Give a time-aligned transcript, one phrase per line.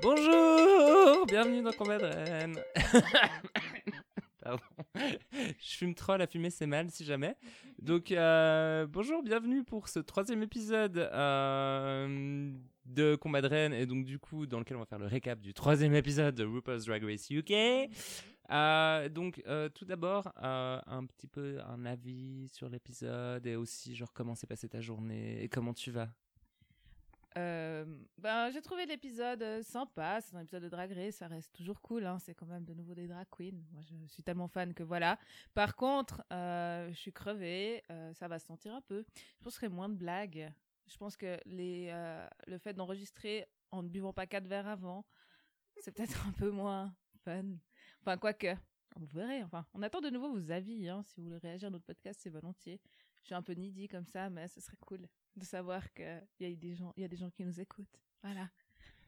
[0.00, 2.58] Bonjour, bienvenue dans Combat de Rennes.
[4.40, 4.62] Pardon,
[4.94, 7.36] je fume trop, la fumée c'est mal si jamais.
[7.80, 12.52] Donc euh, bonjour, bienvenue pour ce troisième épisode euh,
[12.86, 15.40] de Combat de Rennes et donc du coup dans lequel on va faire le récap
[15.40, 17.90] du troisième épisode de RuPaul's Drag Race UK.
[18.50, 23.94] Euh, donc euh, tout d'abord euh, un petit peu un avis sur l'épisode et aussi
[23.94, 26.08] genre comment s'est passée ta journée et comment tu vas?
[27.38, 27.84] Euh,
[28.18, 30.20] ben, j'ai trouvé l'épisode euh, sympa.
[30.20, 32.04] C'est un épisode de Drag Race, ça reste toujours cool.
[32.04, 32.18] Hein.
[32.18, 33.62] C'est quand même de nouveau des drag queens.
[33.72, 35.18] Moi, je suis tellement fan que voilà.
[35.54, 37.82] Par contre, euh, je suis crevée.
[38.14, 39.04] ça va se sentir un peu.
[39.38, 40.52] Je pense que serait moins de blagues.
[40.86, 45.04] Je pense que le fait d'enregistrer en ne buvant pas quatre verres avant,
[45.76, 46.94] c'est peut-être un peu moins
[47.24, 47.44] fun.
[48.00, 48.56] Enfin, quoique.
[48.96, 49.44] Vous verrez.
[49.44, 50.88] Enfin, on attend de nouveau vos avis.
[50.88, 51.02] Hein.
[51.04, 52.80] Si vous voulez réagir à notre podcast, c'est volontiers.
[53.20, 55.06] Je suis un peu needy comme ça, mais ce serait cool
[55.38, 58.00] de savoir qu'il y a des gens, il y a des gens qui nous écoutent.
[58.22, 58.48] Voilà.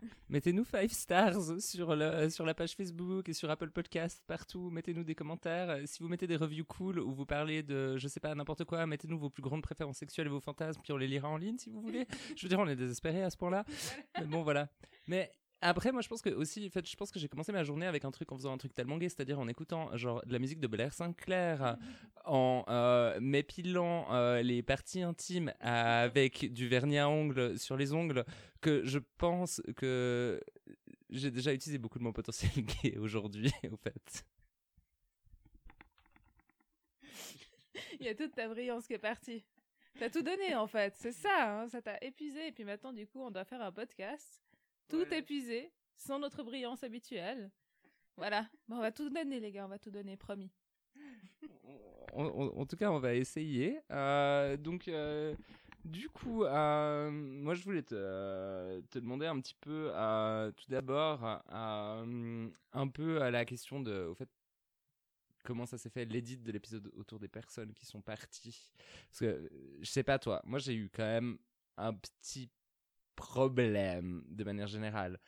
[0.28, 4.70] Mettez-nous 5 stars sur, le, sur la page Facebook et sur Apple Podcast, partout.
[4.70, 5.76] Mettez-nous des commentaires.
[5.86, 8.86] Si vous mettez des reviews cool ou vous parlez de, je sais pas, n'importe quoi,
[8.86, 11.58] mettez-nous vos plus grandes préférences sexuelles et vos fantasmes, puis on les lira en ligne
[11.58, 12.06] si vous voulez.
[12.36, 13.64] Je veux dire, on est désespérés à ce point-là.
[14.18, 14.68] Mais bon, voilà.
[15.06, 15.30] Mais
[15.62, 17.86] après, moi, je pense que aussi, en fait, je pense que j'ai commencé ma journée
[17.86, 20.38] avec un truc en faisant un truc tellement gay, c'est-à-dire en écoutant genre de la
[20.38, 21.76] musique de Blair Sinclair,
[22.24, 28.24] en euh, m'épilant euh, les parties intimes avec du vernis à ongles sur les ongles,
[28.60, 30.40] que je pense que
[31.10, 32.52] j'ai déjà utilisé beaucoup de mon potentiel
[32.82, 34.24] gay aujourd'hui, au fait.
[37.98, 39.44] Il y a toute ta brillance qui est partie.
[39.98, 42.46] T'as tout donné en fait, c'est ça, hein, ça t'a épuisé.
[42.46, 44.40] Et puis maintenant, du coup, on doit faire un podcast,
[44.90, 45.18] tout Ouais.
[45.18, 47.50] épuisé, sans notre brillance habituelle.
[48.16, 50.50] Voilà, bon, on va tout donner les gars, on va tout donner, promis.
[52.12, 53.80] En, tout cas, on va essayer.
[53.90, 55.34] Euh, donc, euh,
[55.84, 59.90] du coup, euh, moi, je voulais te, te demander un petit peu,
[60.56, 64.28] tout d'abord, un peu à la question de, au fait,
[65.44, 68.72] comment ça s'est fait l'édit de l'épisode autour des personnes qui sont parties.
[69.08, 69.50] Parce que,
[69.80, 71.38] je sais pas toi, moi, j'ai eu quand même
[71.76, 72.50] un petit
[73.20, 75.20] problème de manière générale.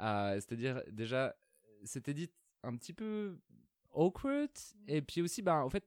[0.00, 1.34] Euh, C'est-à-dire, déjà,
[1.84, 2.30] cet édit
[2.62, 3.38] un petit peu
[3.92, 4.50] awkward
[4.86, 5.84] et puis aussi bah en fait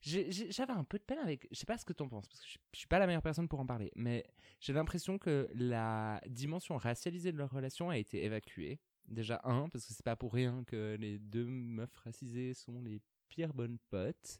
[0.00, 2.48] j'avais un peu de peine avec je sais pas ce que t'en penses parce que
[2.48, 4.24] je, je suis pas la meilleure personne pour en parler mais
[4.60, 8.78] j'ai l'impression que la dimension racialisée de leur relation a été évacuée.
[9.08, 13.00] Déjà un parce que c'est pas pour rien que les deux meufs racisées sont les
[13.28, 14.38] pires bonnes potes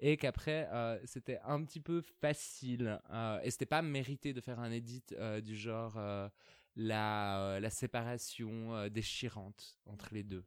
[0.00, 4.58] et qu'après euh, c'était un petit peu facile euh, et c'était pas mérité de faire
[4.58, 6.28] un edit euh, du genre euh,
[6.74, 10.44] la, la séparation déchirante entre les deux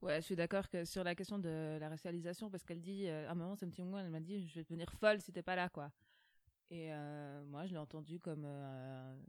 [0.00, 3.30] Ouais, je suis d'accord que sur la question de la racialisation, parce qu'elle dit, à
[3.30, 5.54] un moment, ce petit moment, elle m'a dit, je vais devenir folle si t'es pas
[5.54, 5.92] là, quoi.
[6.70, 6.90] Et
[7.46, 8.44] moi, je l'ai entendu comme,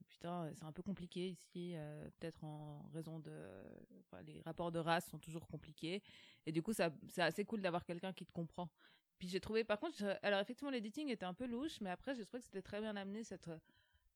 [0.09, 1.75] putain, c'est un peu compliqué ici,
[2.19, 3.31] peut-être en raison de,
[4.25, 6.01] les rapports de race sont toujours compliqués.
[6.47, 8.67] Et du coup, ça, c'est assez cool d'avoir quelqu'un qui te comprend.
[9.19, 12.25] Puis j'ai trouvé, par contre, alors effectivement, l'editing était un peu louche, mais après, j'ai
[12.25, 13.49] trouvé que c'était très bien amené, cette,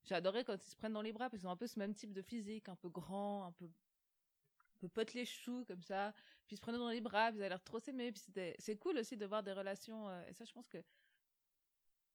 [0.03, 1.79] j'ai adoré quand ils se prennent dans les bras, parce qu'ils ont un peu ce
[1.79, 5.83] même type de physique, un peu grand, un peu, un peu pote les choux, comme
[5.83, 6.13] ça
[6.47, 8.55] puis ils se prenaient dans les bras, puis ils avaient l'air trop s'aimer, puis c'était,
[8.57, 10.77] c'est cool aussi de voir des relations, euh, et ça, je pense que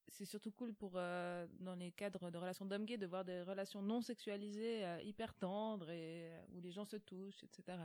[0.09, 3.43] c'est surtout cool pour, euh, dans les cadres de relations d'hommes gays, de voir des
[3.43, 7.79] relations non sexualisées, euh, hyper tendres, et euh, où les gens se touchent, etc.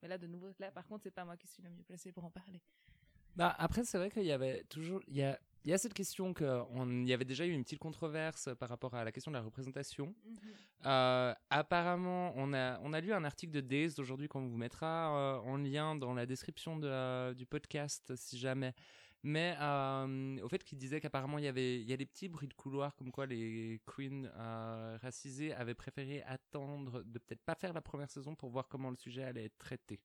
[0.00, 2.12] Mais là, de nouveau, là, par contre, c'est pas moi qui suis la mieux placée
[2.12, 2.62] pour en parler.
[3.36, 5.00] Bah, après, c'est vrai qu'il y avait toujours.
[5.08, 7.78] Il y a, il y a cette question qu'il y avait déjà eu une petite
[7.78, 10.14] controverse par rapport à la question de la représentation.
[10.86, 15.14] Euh, apparemment, on a, on a lu un article de Days aujourd'hui qu'on vous mettra
[15.14, 18.74] euh, en lien dans la description de, euh, du podcast si jamais.
[19.24, 22.28] Mais euh, au fait, qu'il disait qu'apparemment il y avait, il y a des petits
[22.28, 27.56] bruits de couloir comme quoi les queens euh, racisées avaient préféré attendre de peut-être pas
[27.56, 30.00] faire la première saison pour voir comment le sujet allait être traité.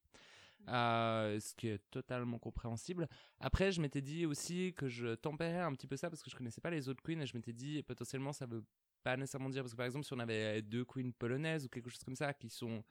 [0.67, 3.07] Ce qui est totalement compréhensible.
[3.39, 6.35] Après, je m'étais dit aussi que je tempérais un petit peu ça parce que je
[6.35, 8.63] connaissais pas les autres queens et je m'étais dit potentiellement ça veut
[9.03, 11.89] pas nécessairement dire parce que par exemple si on avait deux queens polonaises ou quelque
[11.89, 12.83] chose comme ça qui sont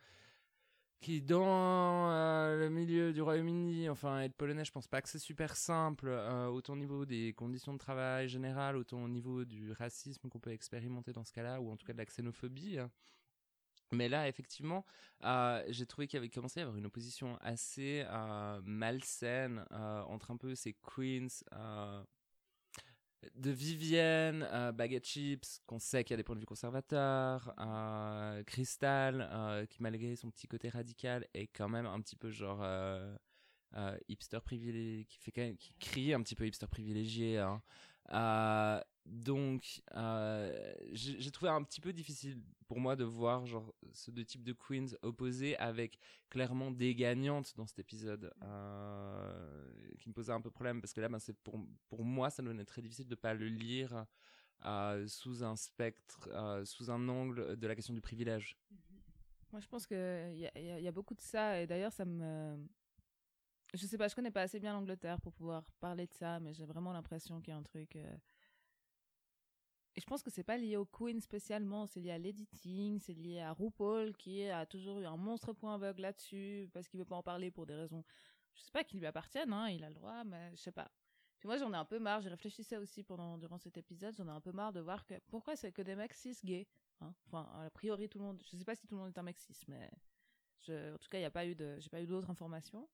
[1.01, 5.19] qui dans euh, le milieu du Royaume-Uni, enfin être polonais, je pense pas que c'est
[5.19, 9.73] super simple, euh, autant au niveau des conditions de travail générales, autant au niveau du
[9.73, 12.79] racisme qu'on peut expérimenter dans ce cas-là, ou en tout cas de la xénophobie.
[12.79, 12.91] hein.
[13.93, 14.85] Mais là, effectivement,
[15.25, 20.03] euh, j'ai trouvé qu'il avait commencé à y avoir une opposition assez euh, malsaine euh,
[20.05, 22.03] entre un peu ces queens euh,
[23.37, 27.55] de Vivienne, Baguette Chips, qu'on sait qu'il y a des points de vue conservateurs,
[28.47, 32.67] Crystal, qui malgré son petit côté radical est quand même un petit peu genre
[34.09, 37.39] hipster privilégié, qui fait qui crie un petit peu hipster privilégié.
[37.39, 37.63] Hein.
[39.05, 44.25] Donc, euh, j'ai trouvé un petit peu difficile pour moi de voir genre ce deux
[44.25, 45.99] types de queens opposés avec
[46.31, 51.01] clairement des gagnantes dans cet épisode euh, qui me posait un peu problème parce que
[51.01, 51.59] là, ben, c'est pour
[51.89, 54.07] pour moi, ça devenait très difficile de pas le lire
[54.65, 56.29] euh, sous un spectre,
[56.65, 58.57] sous un angle de la question du privilège.
[59.51, 62.57] Moi, je pense qu'il y, y, a beaucoup de ça et d'ailleurs, ça me
[63.75, 66.53] je sais pas, je connais pas assez bien l'Angleterre pour pouvoir parler de ça, mais
[66.53, 67.97] j'ai vraiment l'impression qu'il y a un truc
[69.95, 73.13] et je pense que c'est pas lié au Queen spécialement, c'est lié à l'editing, c'est
[73.13, 77.05] lié à RuPaul qui a toujours eu un monstre point aveugle là-dessus parce qu'il veut
[77.05, 78.03] pas en parler pour des raisons,
[78.55, 80.91] je sais pas, qui lui appartiennent, hein, il a le droit, mais je sais pas.
[81.39, 84.15] Puis moi j'en ai un peu marre, j'ai réfléchi ça aussi pendant durant cet épisode,
[84.17, 86.69] j'en ai un peu marre de voir que pourquoi c'est que des mecs cis gays,
[87.01, 89.19] hein Enfin, a priori tout le monde, je sais pas si tout le monde est
[89.19, 89.91] un mec cis, mais
[90.71, 92.89] en tout cas il y a pas eu de, j'ai pas eu d'autres informations.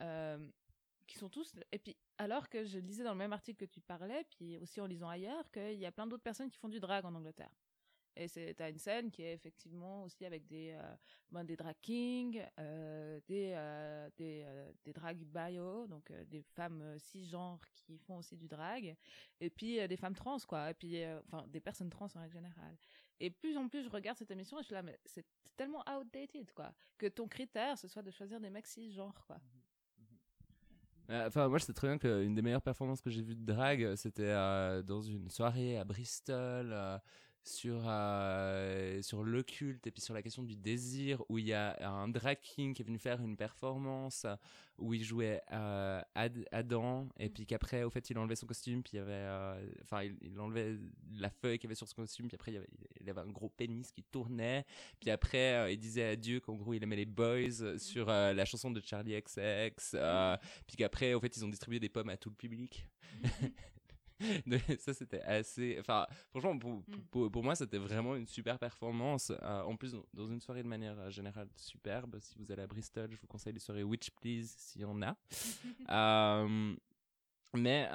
[0.00, 0.48] Euh,
[1.06, 3.80] qui sont tous et puis alors que je lisais dans le même article que tu
[3.80, 6.80] parlais puis aussi en lisant ailleurs qu'il y a plein d'autres personnes qui font du
[6.80, 7.50] drag en Angleterre.
[8.18, 10.96] Et c'est à une scène qui est effectivement aussi avec des euh,
[11.30, 14.46] ben, des drag kings euh, des euh, des
[14.84, 18.96] des drag bio donc des femmes cisgenres qui font aussi du drag
[19.40, 22.78] et puis des femmes trans quoi et puis enfin des personnes trans en règle générale.
[23.20, 25.26] Et plus en plus je regarde cette émission et je suis là mais c'est
[25.56, 29.36] tellement outdated quoi que ton critère ce soit de choisir des mecs cisgenres quoi.
[29.36, 29.65] Euh,
[31.10, 33.82] enfin, moi, je sais très bien qu'une des meilleures performances que j'ai vues de drag,
[33.82, 36.74] euh, c'était euh, dans une soirée à Bristol
[37.46, 41.76] sur euh, sur l'occulte et puis sur la question du désir où il y a
[41.88, 44.26] un drag king qui est venu faire une performance
[44.78, 46.02] où il jouait euh,
[46.50, 49.26] Adam et puis qu'après au fait il enlevait son costume puis il y avait
[49.82, 50.76] enfin il, enlevait
[51.18, 52.68] la feuille qu'il y avait sur son costume puis après il y avait,
[53.00, 54.66] il avait un gros pénis qui tournait
[55.00, 58.70] puis après il disait à Dieu qu'en gros il aimait les boys sur la chanson
[58.72, 59.96] de Charlie XX
[60.66, 62.88] puis qu'après au fait ils ont distribué des pommes à tout le public
[64.78, 67.30] ça c'était assez enfin franchement pour, mm.
[67.30, 69.30] pour, moi c'était vraiment une super performance.
[69.42, 72.66] Euh, en plus dans une soirée de manière euh, générale superbe si vous allez à
[72.66, 75.16] Bristol je vous conseille les soirées Witch Please s'il y en a.
[75.88, 76.74] Euh,
[77.54, 77.88] mais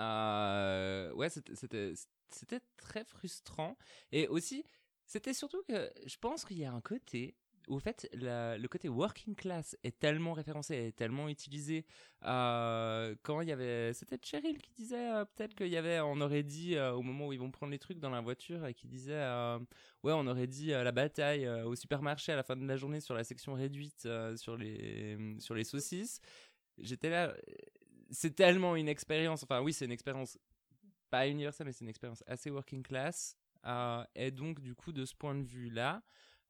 [1.16, 1.94] ouais c'était
[2.30, 3.78] c'était très frustrant.
[4.12, 4.64] Et aussi
[5.06, 7.36] c'était surtout que je pense qu'il y a un côté
[7.72, 11.86] au fait, le côté working class est tellement référencé, est tellement utilisé.
[12.26, 16.20] Euh, quand il y avait, c'était Cheryl qui disait euh, peut-être qu'il y avait, on
[16.20, 18.74] aurait dit euh, au moment où ils vont prendre les trucs dans la voiture et
[18.74, 19.22] qui disait,
[20.04, 23.16] ouais, on aurait dit la bataille au supermarché à la fin de la journée sur
[23.16, 26.20] la section réduite sur les sur les saucisses.
[26.78, 27.34] J'étais là,
[28.10, 29.44] c'est tellement une expérience.
[29.44, 30.38] Enfin oui, c'est une expérience
[31.10, 33.38] pas universelle, mais c'est une expérience assez working class.
[34.16, 36.04] et donc du coup, de ce point de vue là.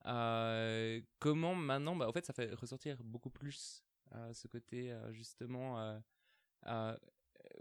[0.06, 3.84] Euh, comment maintenant, bah, en fait, ça fait ressortir beaucoup plus
[4.14, 6.02] euh, ce côté euh, justement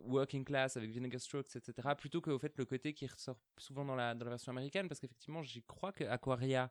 [0.03, 1.95] working class avec Vinegar Strokes, etc.
[1.97, 5.63] Plutôt qu'au fait le côté qui ressort souvent dans la, version américaine, parce qu'effectivement, j'y
[5.63, 6.71] crois que Aquaria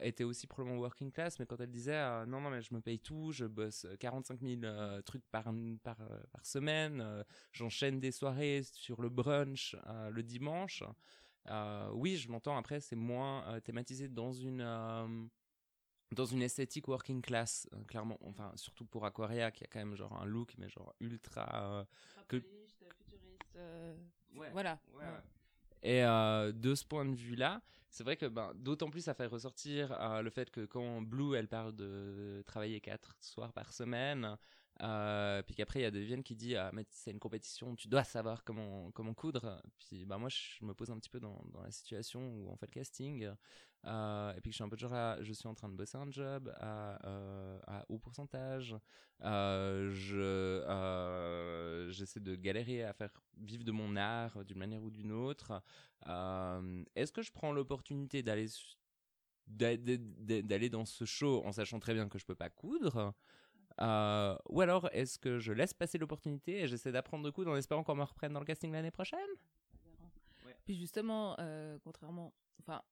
[0.00, 2.98] était aussi probablement working class, mais quand elle disait non, non, mais je me paye
[2.98, 5.52] tout, je bosse 45 000 trucs par
[6.42, 9.76] semaine, j'enchaîne des soirées sur le brunch
[10.10, 10.82] le dimanche.
[11.50, 12.56] Euh, oui, je m'entends.
[12.56, 15.06] Après, c'est moins euh, thématisé dans une euh,
[16.12, 18.18] dans une esthétique working class, clairement.
[18.22, 21.86] Enfin, surtout pour Aquaria, qui a quand même genre un look, mais genre ultra
[22.26, 22.40] que...
[22.40, 23.58] futuriste.
[24.52, 24.80] voilà.
[25.82, 29.96] Et de ce point de vue-là, c'est vrai que ben, d'autant plus ça fait ressortir
[30.20, 34.36] le fait que quand Blue, elle parle de travailler quatre soirs par semaine,
[34.82, 37.88] euh, puis qu'après il y a Devienne qui dit ah mais c'est une compétition tu
[37.88, 39.62] dois savoir comment comment coudre.
[39.78, 42.66] Puis bah moi je me pose un petit peu dans, la situation où on fait
[42.66, 43.30] le casting.
[43.86, 45.96] Euh, et puis que je suis un peu genre je suis en train de bosser
[45.96, 47.58] un job à, euh,
[47.88, 48.76] haut pourcentage.
[49.22, 50.60] Euh, je
[51.90, 55.62] j'essaie de galérer à faire vivre de mon art d'une manière ou d'une autre.
[56.06, 58.46] Est-ce que je prends l'opportunité d'aller
[59.46, 63.14] d'aller dans ce show en sachant très bien que je peux pas coudre?
[63.82, 67.56] Euh, ou alors, est-ce que je laisse passer l'opportunité et j'essaie d'apprendre de coup en
[67.56, 69.18] espérant qu'on me reprenne dans le casting l'année prochaine?
[70.64, 72.82] Puis justement, euh, contrairement, enfin,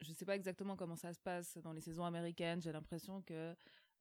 [0.00, 2.62] je sais pas exactement comment ça se passe dans les saisons américaines.
[2.62, 3.54] J'ai l'impression que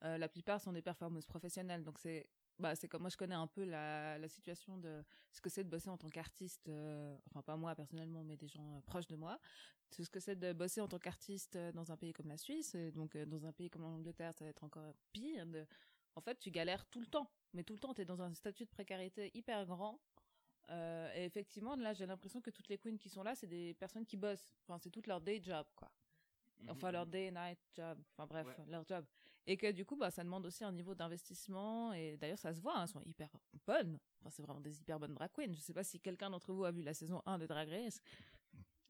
[0.04, 1.84] euh, la plupart sont des performeuses professionnelles.
[1.84, 5.50] Donc c'est, bah, c'est comme moi je connais un peu la, situation de ce que
[5.50, 6.70] c'est de bosser en tant qu'artiste.
[7.30, 9.40] enfin pas moi personnellement, mais des gens proches de moi.
[9.92, 12.92] Ce que c'est de bosser en tant qu'artiste dans un pays comme la Suisse, et
[12.92, 15.46] donc dans un pays comme l'Angleterre, ça va être encore pire.
[16.18, 17.30] En fait, tu galères tout le temps.
[17.54, 20.00] Mais tout le temps, tu es dans un statut de précarité hyper grand.
[20.70, 23.76] Euh, et effectivement, là, j'ai l'impression que toutes les queens qui sont là, c'est des
[23.76, 24.52] personnes qui bossent.
[24.64, 25.92] Enfin, c'est tout leur day job, quoi.
[26.60, 26.70] Mhm.
[26.72, 28.00] Enfin, leur day night job.
[28.12, 29.06] Enfin, bref, leur job.
[29.46, 31.94] Et que du coup, bah, ça demande aussi un niveau d'investissement.
[31.94, 33.30] Et d'ailleurs, ça se voit, hein, elles sont hyper
[33.68, 34.00] bonnes.
[34.20, 35.54] Enfin, c'est vraiment des hyper bonnes drag queens.
[35.54, 38.02] Je sais pas si quelqu'un d'entre vous a vu la saison 1 de Drag Race.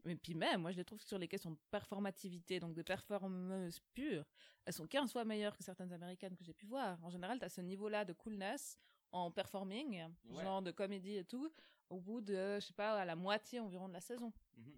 [0.05, 3.79] Mais puis même, moi je les trouve sur les questions de performativité, donc de performeuse
[3.93, 4.25] pure,
[4.65, 7.03] elles sont 15 fois meilleures que certaines américaines que j'ai pu voir.
[7.03, 8.77] En général, tu as ce niveau-là de coolness
[9.11, 10.05] en performing,
[10.41, 11.51] genre de comédie et tout,
[11.89, 14.31] au bout de, je sais pas, à la moitié environ de la saison.
[14.55, 14.77] Mhm.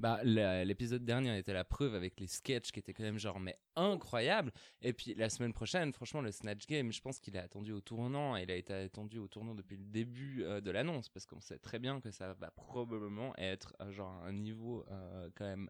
[0.00, 3.58] Bah, l'épisode dernier était la preuve avec les sketchs qui étaient quand même genre mais
[3.76, 4.50] incroyables.
[4.80, 7.82] Et puis la semaine prochaine, franchement, le Snatch Game, je pense qu'il est attendu au
[7.82, 8.34] tournant.
[8.36, 11.58] Il a été attendu au tournant depuis le début euh, de l'annonce parce qu'on sait
[11.58, 15.68] très bien que ça va probablement être euh, genre un niveau euh, quand même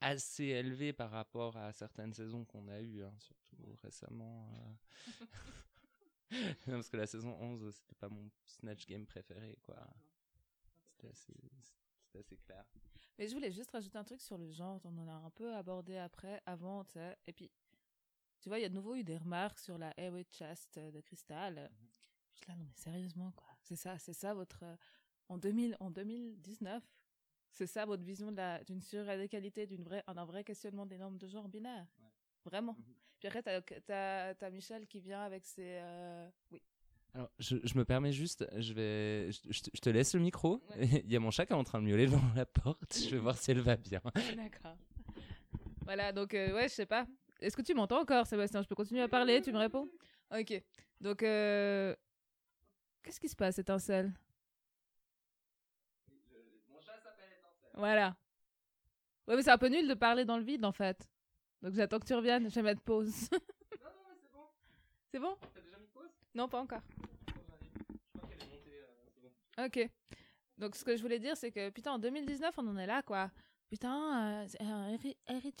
[0.00, 4.78] assez élevé par rapport à certaines saisons qu'on a eues, hein, surtout récemment.
[6.66, 9.84] parce que la saison 11, c'était pas mon Snatch Game préféré, quoi.
[10.92, 11.34] C'était assez,
[12.16, 12.64] assez clair.
[13.18, 15.54] Mais je voulais juste rajouter un truc sur le genre, on en a un peu
[15.54, 17.16] abordé après, avant, tu sais.
[17.26, 17.50] Et puis,
[18.40, 21.00] tu vois, il y a de nouveau eu des remarques sur la Airway Chest de
[21.00, 21.54] cristal.
[21.54, 21.88] Mhm.
[22.32, 23.48] Je suis là, non mais sérieusement, quoi.
[23.62, 24.64] C'est ça, c'est ça votre...
[24.64, 24.76] Euh,
[25.28, 26.82] en, 2000, en 2019,
[27.50, 28.32] c'est ça votre vision
[28.66, 31.86] d'une surradicalité, d'un vrai questionnement des normes de genre binaire.
[32.44, 32.74] Vraiment.
[32.74, 32.94] Mhm.
[33.20, 35.78] Puis après, t'as as, Michel qui vient avec ses...
[35.80, 36.60] Euh, oui,
[37.14, 40.60] alors, je, je, me permets juste, je vais, je, te laisse le micro.
[40.80, 42.92] Il y a mon chat qui est en train de miauler devant la porte.
[42.92, 44.00] Je vais voir si elle va bien.
[44.36, 44.76] D'accord.
[45.82, 47.06] Voilà, donc euh, ouais, je sais pas.
[47.40, 48.62] Est-ce que tu m'entends encore, Sébastien?
[48.62, 49.88] Je peux continuer à parler Tu me réponds?
[50.36, 50.60] Ok.
[51.00, 51.94] Donc, euh...
[53.04, 54.12] qu'est-ce qui se passe, étincelle?
[56.68, 57.70] Mon chat s'appelle étincelle.
[57.74, 58.16] Voilà.
[59.28, 61.08] Ouais, mais c'est un peu nul de parler dans le vide, en fait.
[61.62, 62.50] Donc j'attends que tu reviennes.
[62.50, 63.30] Je vais mettre pause.
[63.32, 63.38] non,
[63.84, 64.46] non, mais c'est bon.
[65.12, 66.82] C'est bon T'as déjà mis pause Non, pas encore.
[69.58, 69.88] Ok.
[70.58, 73.02] Donc, ce que je voulais dire, c'est que, putain, en 2019, on en est là,
[73.02, 73.30] quoi.
[73.68, 74.96] Putain, euh,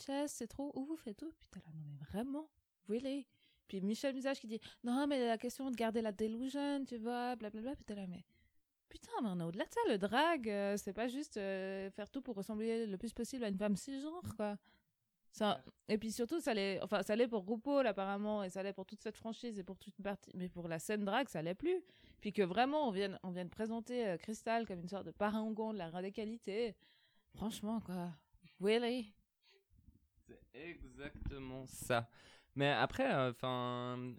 [0.00, 1.32] Chess, c'est trop ouf et tout.
[1.40, 2.48] Putain, là, non, mais vraiment,
[2.88, 3.26] really.
[3.66, 7.34] Puis Michel Musage qui dit, non, mais la question de garder la delusion, tu vois,
[7.36, 7.74] blablabla.
[7.76, 8.24] Putain, là, mais.
[8.88, 12.08] Putain, mais on est au-delà de ça, le drag, euh, c'est pas juste euh, faire
[12.10, 14.56] tout pour ressembler le plus possible à une femme cisgenre, quoi.
[15.34, 18.72] Ça, et puis surtout, ça allait, enfin, ça allait pour RuPaul apparemment, et ça allait
[18.72, 21.40] pour toute cette franchise et pour toute une partie, mais pour la scène drag, ça
[21.40, 21.82] allait plus.
[22.20, 25.10] Puis que vraiment, on vient, on vient de présenter euh, Crystal comme une sorte de
[25.10, 26.76] parangon de la radicalité.
[27.34, 28.12] Franchement, quoi.
[28.60, 29.12] Really?
[30.28, 32.08] C'est exactement ça.
[32.54, 34.14] Mais après, euh, enfin.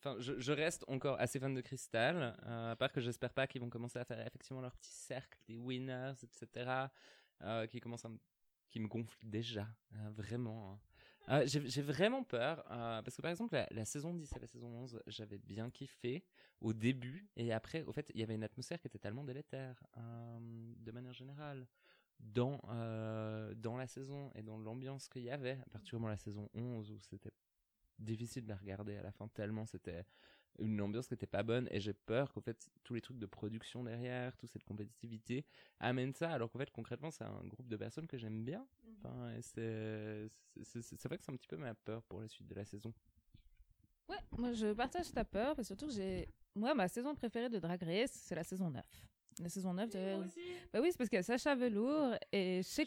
[0.00, 3.60] Enfin, je, reste encore assez fan de Crystal, euh, à part que j'espère pas qu'ils
[3.60, 6.86] vont commencer à faire effectivement leur petit cercle des winners, etc.,
[7.68, 8.10] qui commencent à
[8.68, 10.72] qui me gonfle déjà, hein, vraiment.
[10.72, 10.78] Hein.
[11.30, 14.68] Euh, j'ai vraiment peur, euh, parce que par exemple, la, saison 10 et la saison
[14.68, 16.24] 11, j'avais bien kiffé
[16.60, 19.82] au début, et après, au fait, il y avait une atmosphère qui était tellement délétère,
[19.98, 21.66] euh, de manière générale,
[22.18, 22.60] dans,
[23.56, 27.30] dans la saison et dans l'ambiance qu'il y avait, particulièrement la saison 11, où c'était
[27.98, 30.04] difficile de la regarder à la fin, tellement c'était
[30.58, 33.26] une ambiance qui n'était pas bonne et j'ai peur qu'en fait tous les trucs de
[33.26, 35.44] production derrière, toute cette compétitivité
[35.80, 38.66] amènent ça alors qu'en fait concrètement c'est un groupe de personnes que j'aime bien.
[38.84, 38.94] Mhm.
[38.98, 40.30] Enfin, c'est
[40.64, 42.92] c'est vrai que c'est un petit peu ma peur pour la suite de la saison.
[44.08, 47.82] Ouais, moi je partage ta peur mais surtout j'ai moi ma saison préférée de Drag
[47.82, 48.84] Race c'est la saison 9.
[49.40, 50.16] La saison 9 de...
[50.72, 52.86] Bah oui, c'est parce qu'il y a Sacha Velour et Chez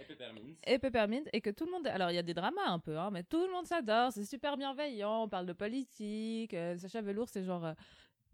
[0.00, 0.54] et Peppermint.
[0.66, 1.24] Et Peppermint.
[1.32, 1.86] Et que tout le monde.
[1.86, 4.12] Alors, il y a des dramas un peu, hein, mais tout le monde s'adore.
[4.12, 5.24] C'est super bienveillant.
[5.24, 6.54] On parle de politique.
[6.54, 7.64] Euh, Sacha Velour, c'est genre.
[7.64, 7.74] Euh,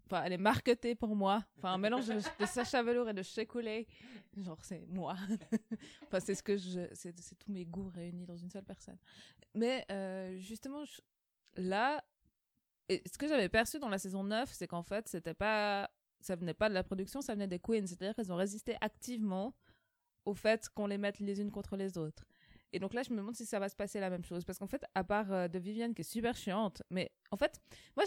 [0.05, 1.43] enfin, elle est marketée pour moi.
[1.57, 3.45] Enfin, un mélange de, Sacha Velour et de Shea
[4.37, 5.15] Genre, c'est moi.
[6.03, 6.87] enfin, c'est ce que je.
[6.93, 8.97] C'est tous mes goûts réunis dans une seule personne.
[9.53, 10.83] Mais euh, justement,
[11.55, 12.03] là.
[12.87, 15.89] Et ce que j'avais perçu dans la saison 9, c'est qu'en fait, c'était pas.
[16.25, 17.85] Ça venait pas de la production, ça venait des queens.
[17.85, 19.53] C'est-à-dire qu'elles ont résisté activement
[20.25, 22.25] au fait qu'on les mette les unes contre les autres.
[22.73, 24.43] Et donc là, je me demande si ça va se passer la même chose.
[24.43, 27.61] Parce qu'en fait, à part euh, de Viviane qui est super chiante, mais en fait,
[27.95, 28.05] moi,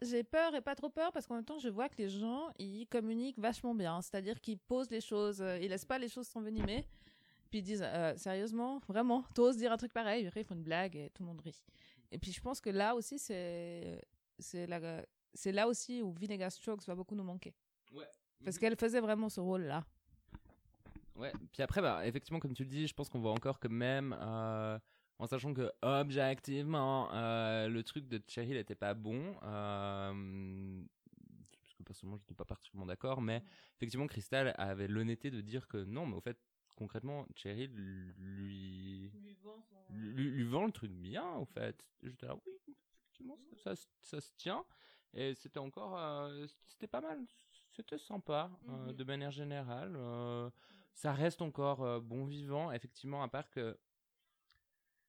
[0.00, 2.48] j'ai peur et pas trop peur parce qu'en même temps, je vois que les gens,
[2.58, 4.00] ils communiquent vachement bien.
[4.00, 6.86] C'est-à-dire qu'ils posent les choses, euh, ils laissent pas les choses s'envenimer.
[7.50, 10.30] Puis ils disent, euh, sérieusement, vraiment, t'oses dire un truc pareil?
[10.34, 11.64] Ils font une blague et tout le monde rit.
[12.12, 14.00] Et puis je pense que là aussi, c'est,
[14.54, 15.02] là,
[15.34, 17.54] c'est là aussi où Vinegar Strokes va beaucoup nous manquer.
[17.92, 18.08] Ouais.
[18.44, 19.84] Parce qu'elle faisait vraiment ce rôle-là.
[21.16, 23.66] Ouais, puis après, bah, effectivement, comme tu le dis, je pense qu'on voit encore que
[23.66, 24.78] même, euh,
[25.18, 30.82] en sachant que objectivement, euh, le truc de Cheryl n'était pas bon, euh,
[31.60, 33.42] parce que personnellement, je n'étais pas particulièrement d'accord, mais
[33.76, 36.38] effectivement, Crystal avait l'honnêteté de dire que non, mais au fait,
[36.76, 39.10] concrètement, Cheryl lui,
[39.90, 41.84] lui, vend, le truc bien, au fait.
[42.04, 42.52] J'étais là, oui,
[43.02, 44.64] effectivement, ça, ça, se tient,
[45.14, 46.30] et c'était encore,
[46.66, 47.18] c'était pas mal,
[47.70, 48.92] c'était sympa, mhm.
[48.92, 49.96] de manière générale
[50.98, 53.78] ça reste encore euh, bon vivant, effectivement, à part que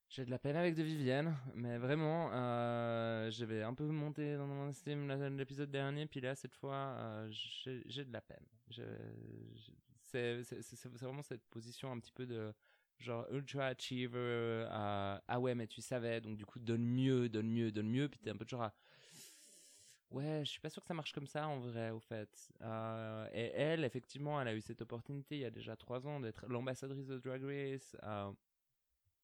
[0.08, 4.46] j'ai de la peine avec de Vivienne, mais vraiment, euh, j'avais un peu monté dans
[4.46, 8.46] mon estime l'épisode dernier, puis là, cette fois, euh, j'ai de la peine.
[10.04, 12.54] C'est vraiment cette position un petit peu de
[13.00, 14.68] genre ultra achiever.
[14.70, 18.10] ah ouais, mais tu savais, donc du coup, donne mieux, donne mieux, donne mieux.
[18.10, 18.70] Puis t'es un peu genre.
[20.12, 22.52] Ouais, je suis pas sûr que ça marche comme ça en vrai, au fait.
[22.62, 26.20] Euh, et elle, effectivement, elle a eu cette opportunité il y a déjà trois ans
[26.20, 27.96] d'être l'ambassadrice de Drag Race.
[28.04, 28.32] Euh,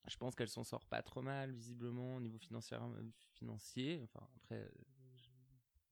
[0.07, 2.77] je pense qu'elle s'en sort pas trop mal, visiblement, au niveau financier.
[3.33, 3.99] financier.
[4.03, 4.69] Enfin, après,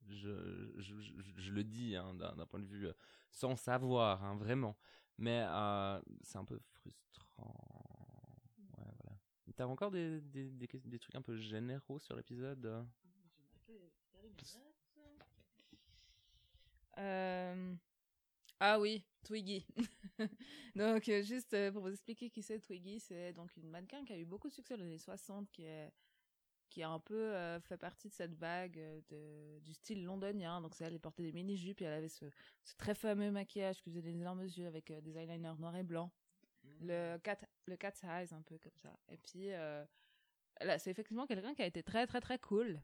[0.09, 0.95] je, je,
[1.37, 2.93] je, le dis hein, d'un point de vue euh,
[3.31, 4.77] sans savoir, hein, vraiment.
[5.17, 5.43] Mais
[6.21, 7.55] c'est un peu frustrant.
[8.77, 9.17] Ouais, voilà.
[9.55, 12.85] T'as encore des, des, des, des, trucs un peu généraux sur l'épisode
[16.99, 17.75] euh,
[18.59, 19.65] ah oui, Twiggy.
[20.75, 24.13] donc, euh, juste euh, pour vous expliquer qui c'est Twiggy, c'est donc une mannequin qui
[24.13, 25.91] a eu beaucoup de succès dans les années 60, qui, est,
[26.69, 30.61] qui a un peu fait partie de cette vague de, du style londonien.
[30.61, 32.25] Donc, c'est elle, elle portait des mini-jupes et elle avait ce,
[32.63, 36.11] ce, très fameux maquillage qui faisait des énormes yeux avec des eyeliners noirs et blancs.
[36.63, 36.69] Mmh.
[36.81, 38.97] Le cat, le cat size, un peu comme ça.
[39.09, 42.81] Et puis, là, c'est effectivement quelqu'un qui a été très, très, très cool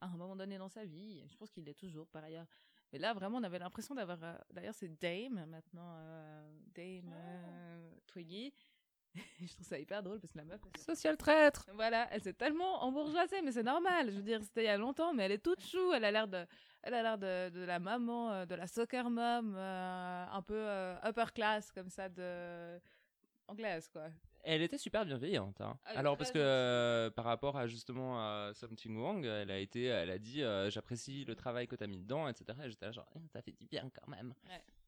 [0.00, 1.24] à un moment donné dans sa vie.
[1.28, 2.46] Je pense qu'il l'est toujours, par ailleurs.
[2.94, 4.22] Mais là, vraiment, on avait l'impression d'avoir.
[4.22, 7.16] Euh, d'ailleurs, c'est Dame maintenant, euh, Dame ah.
[7.16, 8.54] euh, Twiggy.
[9.40, 10.60] je trouve ça hyper drôle parce que la meuf.
[10.78, 14.12] Social traître Voilà, elle s'est tellement embourgeoisée, mais c'est normal.
[14.12, 15.92] Je veux dire, c'était il y a longtemps, mais elle est toute chou.
[15.92, 16.46] Elle a l'air de.
[16.84, 20.64] Elle a l'air de, de, la maman, de la soccer mom, un peu
[21.04, 22.78] upper class, comme ça, de.
[23.48, 24.08] anglaise, quoi.
[24.44, 25.60] Elle était super bienveillante.
[25.62, 25.78] Hein.
[25.84, 29.84] Ah, Alors parce que euh, par rapport à justement à Something Wrong, elle a été,
[29.84, 32.58] elle a dit euh, j'apprécie le travail que tu as mis dedans, etc.
[32.64, 34.34] Et j'étais genre ça fait du bien quand même.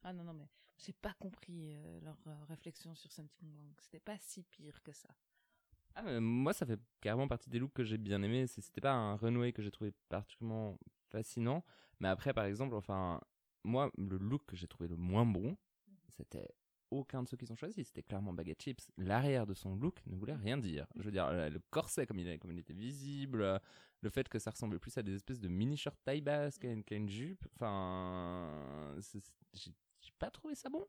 [0.02, 3.72] Ah non non mais j'ai pas compris euh, leur réflexion sur Something Wrong.
[3.80, 5.08] C'était pas si pire que ça.
[5.94, 8.46] Ah, moi ça fait carrément partie des looks que j'ai bien aimé.
[8.46, 11.64] C'était pas un runway que j'ai trouvé particulièrement fascinant,
[12.00, 13.22] mais après par exemple enfin
[13.64, 15.56] moi le look que j'ai trouvé le moins bon,
[15.88, 15.96] mhm.
[16.10, 16.50] c'était
[16.90, 17.84] aucun de ceux qu'ils ont choisi.
[17.84, 18.90] C'était clairement Baguette Chips.
[18.96, 20.86] L'arrière de son look ne voulait rien dire.
[20.96, 23.60] Je veux dire, le corset, comme il, comme était visible,
[24.02, 27.08] le fait que ça ressemblait plus à des espèces de mini-shirts taille basse qu'à une,
[27.08, 27.46] jupe.
[27.54, 28.94] Enfin,
[29.52, 30.86] j'ai pas trouvé ça bon.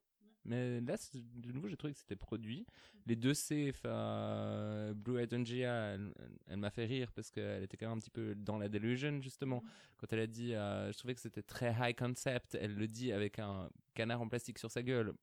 [0.48, 2.66] Mais là, de nouveau, j'ai trouvé que c'était produit.
[3.06, 8.00] Les deux C, Blue Eyed elle, m'a fait rire parce qu'elle était quand même un
[8.00, 9.62] petit peu dans la delusion, justement.
[9.98, 13.12] Quand elle a dit, euh, je trouvais que c'était très high concept, elle le dit
[13.12, 15.14] avec un canard en plastique sur sa gueule.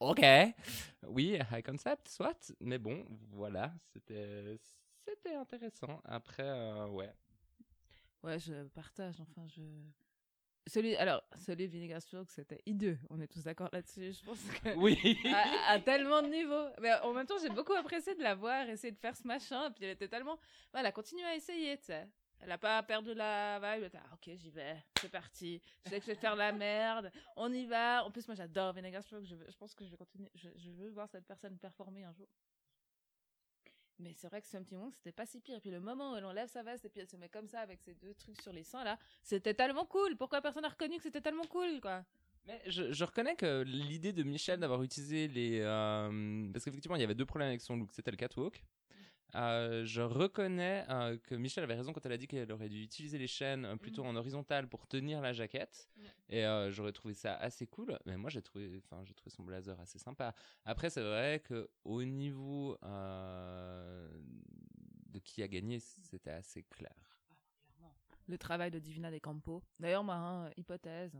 [0.00, 0.24] Ok.
[1.08, 2.52] Oui, high concept, soit.
[2.60, 4.58] Mais bon, voilà, c'était
[5.06, 6.00] c'était intéressant.
[6.04, 7.12] Après, euh, ouais.
[8.22, 9.20] Ouais, je partage.
[9.20, 9.62] Enfin, je.
[10.66, 12.98] Celui, alors, celui de Vinegar c'était hideux.
[13.08, 14.12] On est tous d'accord là-dessus.
[14.12, 14.74] Je pense que.
[14.76, 15.18] Oui.
[15.66, 16.68] à, tellement de niveaux.
[16.80, 19.70] Mais en même temps, j'ai beaucoup apprécié de la voir essayer de faire ce machin.
[19.72, 20.38] Puis elle était tellement.
[20.72, 22.06] Voilà, continue à essayer, tu sais.
[22.42, 23.90] Elle a pas perdu la vibe.
[23.92, 24.82] Elle ah, ok, j'y vais.
[25.00, 25.60] C'est parti.
[25.84, 27.10] Je sais que je vais faire la merde.
[27.36, 28.04] On y va.
[28.04, 30.30] En plus, moi, j'adore Vinegar Je, je, pense que je vais continuer.
[30.34, 32.28] Je, je, veux voir cette personne performer un jour.
[33.98, 35.56] Mais c'est vrai que petit Wong, c'était pas si pire.
[35.56, 37.48] Et puis le moment où elle enlève sa veste et puis elle se met comme
[37.48, 40.16] ça avec ses deux trucs sur les seins là, c'était tellement cool.
[40.16, 42.02] Pourquoi personne n'a reconnu que c'était tellement cool, quoi?
[42.46, 45.60] Mais je, je, reconnais que l'idée de Michel d'avoir utilisé les.
[45.60, 47.90] Euh, parce qu'effectivement, il y avait deux problèmes avec son look.
[47.92, 48.64] C'était le catwalk.
[49.34, 52.82] Euh, je reconnais euh, que Michel avait raison quand elle a dit qu'elle aurait dû
[52.82, 54.08] utiliser les chaînes euh, plutôt mm.
[54.08, 55.88] en horizontal pour tenir la jaquette.
[56.28, 57.98] Et j'aurais trouvé ça assez cool.
[58.06, 60.32] Mais moi, j'ai trouvé, enfin, j'ai trouvé son blazer assez sympa.
[60.64, 62.78] Après, c'est vrai que au niveau
[65.08, 66.94] de qui a gagné, c'était assez clair.
[68.28, 69.64] Le travail de Divina des Campos.
[69.80, 71.18] D'ailleurs, moi, hein, hypothèse,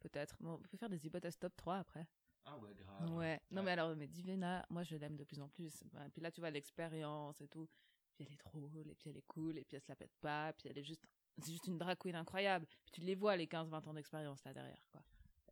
[0.00, 0.36] peut-être.
[0.42, 2.08] on peut faire des hypothèses top 3 après.
[2.44, 3.14] Ah ouais, grave.
[3.14, 3.40] Ouais.
[3.50, 5.84] Non, mais alors, mais Divina, moi, je l'aime de plus en plus.
[6.12, 7.68] Puis là, tu vois, l'expérience et tout.
[8.14, 10.14] Puis elle est drôle, et puis elle est cool, et puis elle se la pète
[10.20, 11.06] pas, puis elle est juste,
[11.38, 12.66] c'est juste une drag queen incroyable.
[12.66, 15.02] Puis tu les vois, les 15-20 ans d'expérience là derrière, quoi.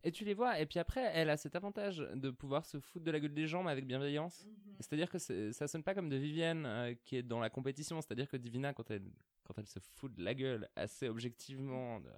[0.03, 3.05] Et tu les vois, et puis après, elle a cet avantage de pouvoir se foutre
[3.05, 4.45] de la gueule des gens, mais avec bienveillance.
[4.45, 4.75] Mhm.
[4.79, 8.01] C'est-à-dire que ça sonne pas comme de Vivienne euh, qui est dans la compétition.
[8.01, 9.11] C'est-à-dire que Divina, quand elle,
[9.43, 12.09] quand elle se fout de la gueule assez objectivement de,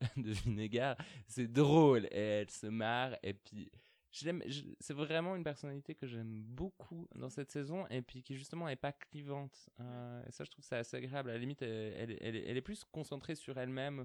[0.16, 0.96] de Vinegar,
[1.28, 3.70] c'est drôle, et elle se marre, et puis
[4.12, 8.76] c'est vraiment une personnalité que j'aime beaucoup dans cette saison et puis qui justement est
[8.76, 9.70] pas clivante.
[9.80, 11.30] Euh, et ça, je trouve ça assez agréable.
[11.30, 14.04] À la limite, elle, est plus concentrée sur elle-même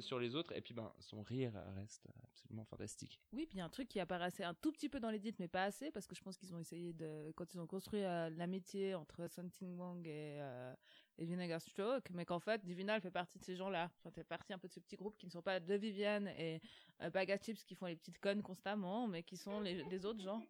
[0.00, 0.52] sur les autres.
[0.52, 3.20] Et puis, ben, son rire reste absolument fantastique.
[3.32, 5.34] Oui, puis il y a un truc qui apparaissait un tout petit peu dans l'édit,
[5.38, 8.02] mais pas assez, parce que je pense qu'ils ont essayé de, quand ils ont construit
[8.02, 10.74] euh, l'amitié entre Something Wong et, euh,
[11.18, 13.90] et Vinegar Stroke, mais qu'en fait, Divina, elle fait partie de ces gens-là.
[14.04, 16.28] Elle fait partie un peu de ce petit groupe qui ne sont pas de Vivienne
[16.38, 16.60] et
[17.02, 20.42] euh, Chips qui font les petites connes constamment, mais qui sont les autres gens.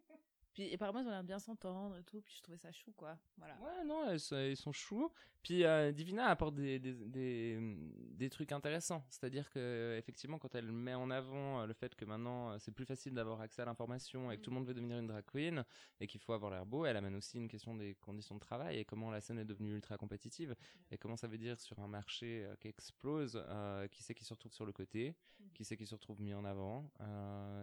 [0.53, 2.21] Puis apparemment, ils ont l'air bien s'entendre et tout.
[2.21, 3.17] Puis je trouvais ça chou, quoi.
[3.37, 3.57] Voilà.
[3.61, 5.11] Ouais, non, ils sont, ils sont choux.
[5.41, 7.57] Puis euh, Divina apporte des, des, des,
[8.11, 9.05] des trucs intéressants.
[9.09, 12.73] C'est-à-dire que effectivement, quand elle met en avant euh, le fait que maintenant euh, c'est
[12.73, 15.23] plus facile d'avoir accès à l'information et que tout le monde veut devenir une drag
[15.25, 15.63] queen
[16.01, 18.79] et qu'il faut avoir l'air beau, elle amène aussi une question des conditions de travail
[18.79, 20.55] et comment la scène est devenue ultra compétitive
[20.91, 24.25] et comment ça veut dire sur un marché euh, qui explose, euh, qui c'est qui
[24.25, 25.15] se retrouve sur le côté,
[25.53, 26.91] qui c'est qui se retrouve mis en avant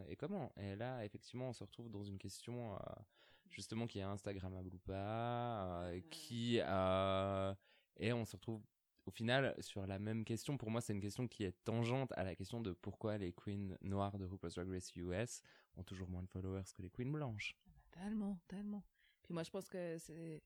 [0.09, 0.51] et comment.
[0.57, 3.03] Et là, effectivement, on se retrouve dans une question euh,
[3.49, 7.55] justement qui est Instagrammable ou pas, euh, qui euh,
[7.99, 8.63] et on se retrouve
[9.07, 10.57] au final sur la même question.
[10.59, 13.77] Pour moi, c'est une question qui est tangente à la question de pourquoi les queens
[13.81, 15.43] noires de RuPaul's Drag Race US
[15.77, 17.57] ont toujours moins de followers que les queens blanches.
[17.93, 18.83] Tellement, tellement.
[19.23, 20.43] Puis moi, je pense que c'est.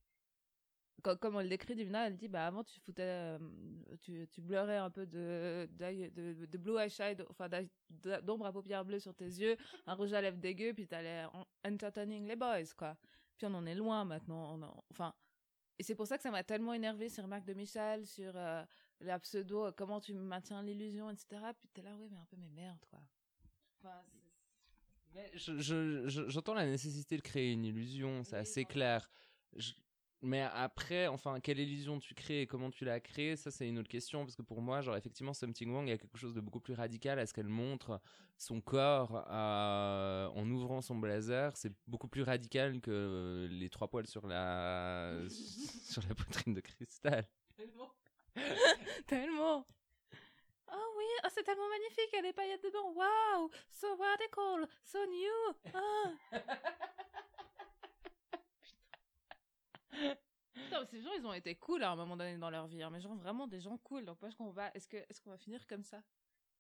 [1.03, 3.39] Comme, comme on le décrit, Divina, elle dit bah avant tu foutais, euh,
[4.03, 8.53] tu, tu bleurais un peu de, d'eye- de, de blue eyeshadow, enfin de- d'ombre à
[8.53, 12.37] paupières bleues sur tes yeux, un rouge à lèvres dégueu, puis t'allais en- entertaining les
[12.37, 12.97] boys, quoi.
[13.37, 14.55] Puis on en est loin maintenant.
[14.59, 15.15] on en- enfin,
[15.79, 18.63] et c'est pour ça que ça m'a tellement énervé ces remarques de Michel sur euh,
[19.01, 21.41] la pseudo, euh, comment tu maintiens l'illusion, etc.
[21.59, 23.01] Puis t'es là, ouais, mais un peu, mais merde, quoi.
[23.79, 24.03] Enfin,
[25.15, 29.11] Mais je- je- je- j'entends la nécessité de créer une illusion, c'est Oui, assez clair.
[29.57, 29.73] Je-
[30.23, 33.79] mais après, enfin, quelle illusion tu crées et comment tu l'as créée, ça c'est une
[33.79, 34.25] autre question.
[34.25, 36.61] Parce que pour moi, genre, effectivement, Something Wrong, il y a quelque chose de beaucoup
[36.61, 38.01] plus radical à ce qu'elle montre
[38.37, 41.57] son corps euh, en ouvrant son blazer.
[41.57, 47.27] C'est beaucoup plus radical que les trois poils sur la, sur la poitrine de cristal.
[47.57, 47.91] Tellement.
[49.07, 49.67] tellement.
[50.73, 52.93] Oh oui, oh, c'est tellement magnifique, il y a des paillettes dedans.
[52.95, 55.55] Wow, so radical, so new.
[55.75, 56.39] Ah.
[60.53, 62.91] Putain, ces gens, ils ont été cool à un moment donné dans leur vie, hein,
[62.91, 64.05] mais genre vraiment des gens cool.
[64.05, 66.03] Donc, moi, est-ce qu'on va, est-ce que, est-ce qu'on va finir comme ça?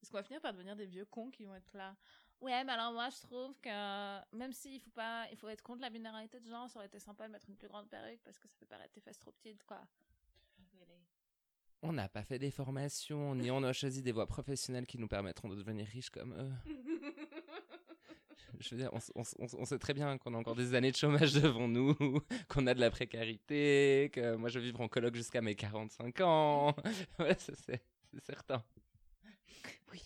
[0.02, 1.96] Est-ce qu'on va finir par devenir des vieux cons qui vont être là?
[2.40, 5.82] Ouais, mais alors moi, je trouve que même s'il faut pas, il faut être contre
[5.82, 8.38] la binarité de genre, ça aurait été sympa de mettre une plus grande perruque parce
[8.38, 9.82] que ça fait paraître tes fesses trop petites, quoi.
[11.82, 15.08] On n'a pas fait des formations, ni on a choisi des voies professionnelles qui nous
[15.08, 16.52] permettront de devenir riches comme eux.
[18.60, 21.66] Je veux dire, on, sait très bien qu'on a encore des années de chômage devant
[21.66, 21.94] nous,
[22.48, 26.20] qu'on a de la précarité, que moi je vais vivre en coloc jusqu'à mes 45
[26.20, 26.76] ans.
[27.18, 27.82] Ouais, ça, c'est
[28.22, 28.62] certain.
[29.92, 30.02] Oui.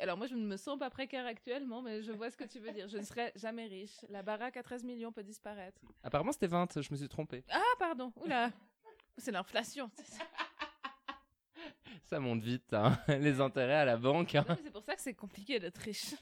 [0.00, 2.58] Alors moi, je ne me sens pas précaire actuellement, mais je vois ce que tu
[2.60, 2.88] veux dire.
[2.88, 4.04] Je ne serai jamais riche.
[4.08, 5.82] La baraque à 13 millions peut disparaître.
[6.02, 7.44] Apparemment c'était 20, je me suis trompé.
[7.50, 8.12] Ah, pardon.
[8.24, 8.50] Oula.
[9.18, 9.90] C'est l'inflation.
[12.04, 12.98] Ça monte vite, hein.
[13.08, 14.34] les intérêts à la banque.
[14.34, 14.44] hein.
[14.62, 16.14] C'est pour ça que c'est compliqué d'être riche.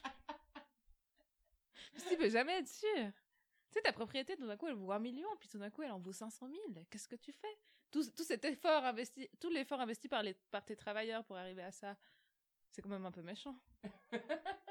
[2.09, 2.89] Tu peux jamais être sûr.
[2.95, 5.81] Tu sais, ta propriété, tout d'un coup, elle vaut un million, puis tout d'un coup,
[5.81, 6.61] elle en vaut 500 000.
[6.89, 7.57] Qu'est-ce que tu fais?
[7.89, 11.63] Tout, tout cet effort investi, tout l'effort investi par, les, par tes travailleurs pour arriver
[11.63, 11.97] à ça,
[12.69, 13.57] c'est quand même un peu méchant.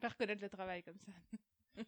[0.00, 1.82] Pas reconnaître le travail comme ça.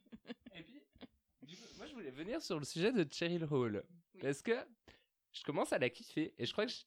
[0.55, 0.81] Et puis,
[1.43, 3.85] du coup, moi je voulais venir sur le sujet de Cheryl Hall.
[4.15, 4.21] Oui.
[4.21, 4.57] Parce que
[5.33, 6.85] je commence à la kiffer et je crois que je-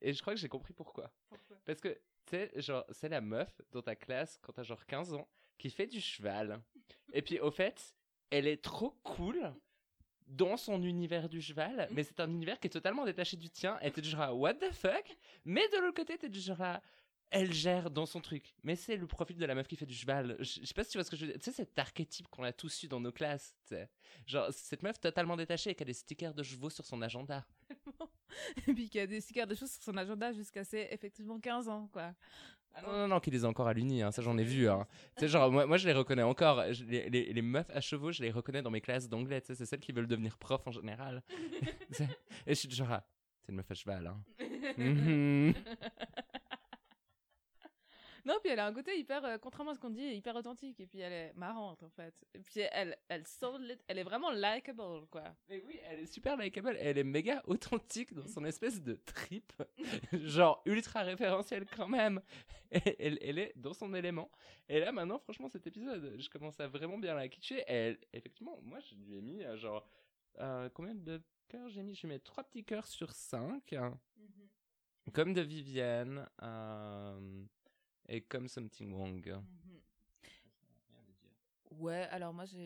[0.00, 1.12] et je crois que j'ai compris pourquoi.
[1.28, 1.56] Pourquoi?
[1.64, 1.88] Parce que,
[2.26, 5.70] tu sais, genre, c'est la meuf dans ta classe, quand t'as genre 15 ans, qui
[5.70, 6.60] fait du cheval.
[7.12, 7.94] Et puis, au fait,
[8.30, 9.54] elle est trop cool
[10.26, 13.78] dans son univers du cheval, mais c'est un univers qui est totalement détaché du tien.
[13.80, 15.16] Et t'es du what the fuck?
[15.44, 16.80] Mais de l'autre côté, t'es du genre,
[17.30, 18.54] elle gère dans son truc.
[18.62, 20.36] Mais c'est le profil de la meuf qui fait du cheval.
[20.38, 21.40] Je sais pas si tu vois ce que je veux dire.
[21.40, 23.88] Tu sais, cet archétype qu'on a tous eu dans nos classes, tu sais.
[24.26, 27.44] Genre, cette meuf totalement détachée et qui a des stickers de chevaux sur son agenda.
[28.66, 31.38] Et puis qu'il y a des stickers de choses sur son agenda jusqu'à ses effectivement
[31.38, 32.14] 15 ans, quoi.
[32.76, 34.68] Ah non, non, non, qui les a encore à l'uni, hein, ça j'en ai vu.
[34.68, 34.86] Hein.
[35.16, 36.62] tu sais, genre, moi, moi je les reconnais encore.
[36.72, 39.40] Je- les, les, les meufs à chevaux, je les reconnais dans mes classes d'anglais.
[39.40, 41.22] Tu sais, c'est celles qui veulent devenir prof en général.
[42.46, 43.04] Et je suis genre, ah,
[43.42, 44.06] c'est une meuf à cheval.
[44.06, 44.20] Hein.
[44.76, 45.54] Mhm.
[48.26, 50.80] Non, puis elle a un côté hyper, euh, contrairement à ce qu'on dit, hyper authentique.
[50.80, 52.14] Et puis elle est marrante, en fait.
[52.34, 55.24] Et puis elle, elle, sort lit- elle est vraiment likable, quoi.
[55.48, 56.76] Mais oui, elle est super likeable.
[56.80, 59.52] Elle est méga authentique dans son espèce de trip.
[60.12, 62.20] genre, ultra référentielle quand même.
[62.98, 64.30] Elle, elle est dans son élément.
[64.68, 67.62] Et là, maintenant, franchement, cet épisode, je commence à vraiment bien la kitcher.
[67.68, 69.86] Elle, effectivement, moi, je lui ai mis, euh, genre,
[70.40, 71.94] euh, combien de cœurs j'ai mis?
[71.94, 73.74] Je mis 3 petits cœurs sur 5.
[75.12, 76.26] Comme de Vivienne.
[76.42, 77.44] euh,
[78.08, 79.42] et comme Something Wrong.
[81.70, 82.56] Ouais, alors moi, je,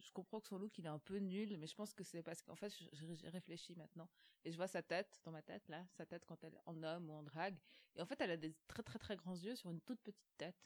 [0.00, 2.22] je comprends que son look, il est un peu nul, mais je pense que c'est
[2.22, 4.08] parce qu'en fait, je, je- j'ai réfléchi maintenant.
[4.44, 6.82] Et je vois sa tête, dans ma tête, là, sa tête quand elle est en
[6.82, 7.56] homme ou en drague.
[7.96, 10.36] Et en fait, elle a des très très très grands yeux sur une toute petite
[10.36, 10.56] tête.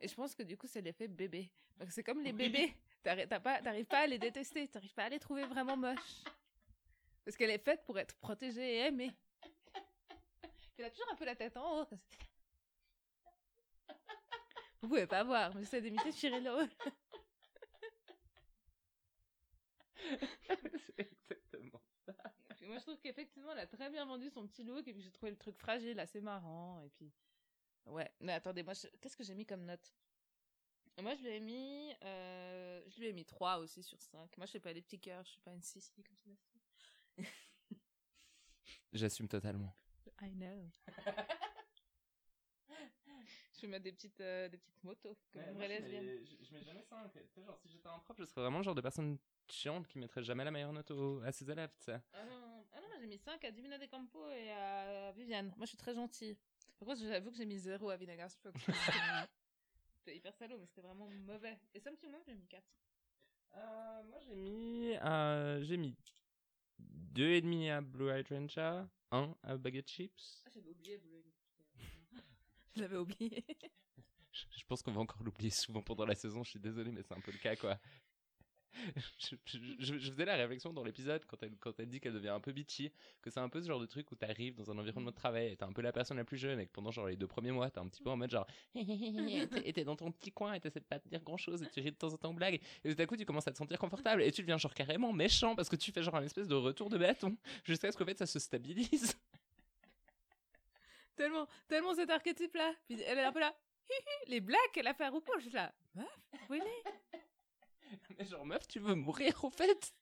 [0.00, 1.50] Et je pense que du coup, c'est l'effet bébé.
[1.90, 2.74] C'est comme les bébés.
[3.04, 6.24] T'arri- t'as pas- T'arrives pas à les détester, t'arrives pas à les trouver vraiment moches.
[7.24, 9.12] Parce qu'elle est faite pour être protégée et aimée.
[10.78, 11.86] Elle a toujours un peu la tête en haut.
[14.82, 16.68] Vous pouvez pas voir, mais j'essaie d'imiter Cheryl Hall.
[20.86, 22.12] c'est exactement ça.
[22.62, 25.10] Moi, je trouve qu'effectivement, elle a très bien vendu son petit look, et puis j'ai
[25.10, 27.12] trouvé le truc fragile assez marrant, et puis.
[27.86, 29.94] Ouais, mais attendez, moi, je- qu'est-ce que j'ai mis comme note?
[31.00, 31.92] Moi, je lui ai mis.
[32.04, 34.36] euh, Je lui ai mis 3 aussi sur 5.
[34.36, 36.60] Moi, je fais pas des petits cœurs, je suis pas une sissi comme Sébastien.
[38.92, 39.74] J'assume totalement.
[40.22, 40.70] I know.
[43.56, 46.08] je vais mettre des petites, euh, des petites motos, comme une vraie lesbienne.
[46.24, 47.10] je, mets jamais 5.
[47.44, 50.22] genre, si j'étais un prof, je serais vraiment le genre de personne chiante qui mettrait
[50.22, 50.92] jamais la meilleure note
[51.24, 51.70] à ses élèves.
[51.88, 55.52] Ah non, ah non moi j'ai mis 5 à Divina De Campo et à Viviane.
[55.56, 56.36] Moi je suis très gentille.
[56.78, 58.28] Par contre, j'avoue que j'ai mis 0 à Vinegar.
[59.96, 61.58] C'était hyper salaud, mais c'était vraiment mauvais.
[61.74, 62.62] Et ça me tue moi, j'ai mis 4.
[63.54, 65.96] Euh, moi, j'ai mis, euh, j'ai mis
[67.14, 70.44] 2,5 à Blue Hydrangea, 1 à Baguette Chips.
[70.46, 71.32] Ah, j'avais oublié, vous l'avez
[72.76, 73.44] Je l'avais oublié.
[74.32, 77.14] Je, pense qu'on va encore l'oublier souvent pendant la saison, je suis désolé, mais c'est
[77.14, 77.78] un peu le cas, quoi.
[79.18, 79.36] Je,
[79.78, 81.42] je- faisais la réflexion dans l'épisode quand
[81.78, 84.12] elle, dit qu'elle devient un peu bitchy, que c'est un peu ce genre de truc
[84.12, 86.36] où t'arrives dans un environnement de travail et t'es un peu la personne la plus
[86.36, 88.30] jeune et que pendant genre les deux premiers mois t'es un petit peu en mode
[88.30, 91.62] genre et t'es dans ton petit coin et t'essaies de pas te dire grand chose
[91.62, 93.48] et tu ris de temps en temps aux blagues et tout à coup tu commences
[93.48, 96.16] à te sentir confortable et tu deviens genre carrément méchant parce que tu fais genre
[96.16, 97.34] un espèce de retour de bâton
[97.64, 99.16] jusqu'à ce qu'en fait ça se stabilise.
[101.16, 102.74] Tellement, tellement cet archétype-là.
[102.86, 103.54] Puis elle est un peu là.
[104.26, 105.72] Les blagues qu'elle a fait à RuPaul, je suis là.
[105.94, 106.06] Meuf,
[106.48, 106.64] really
[108.18, 109.94] Mais genre meuf tu veux mourir au fait?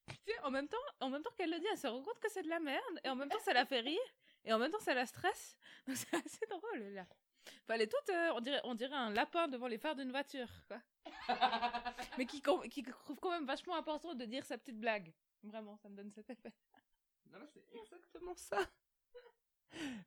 [0.42, 2.42] En même temps, en même temps qu'elle le dit, elle se rend compte que c'est
[2.42, 4.00] de la merde, et en même temps, ça la fait rire,
[4.44, 5.58] et en même temps, ça la stresse.
[5.86, 7.06] Donc, c'est assez drôle, là.
[7.46, 10.10] Enfin, elle est toute, euh, on, dirait, on dirait un lapin devant les phares d'une
[10.10, 10.80] voiture, quoi.
[12.18, 15.12] Mais qui, qui trouve quand même vachement important de dire sa petite blague.
[15.42, 16.52] Vraiment, ça me donne cet effet.
[17.30, 18.58] Non, c'est exactement ça.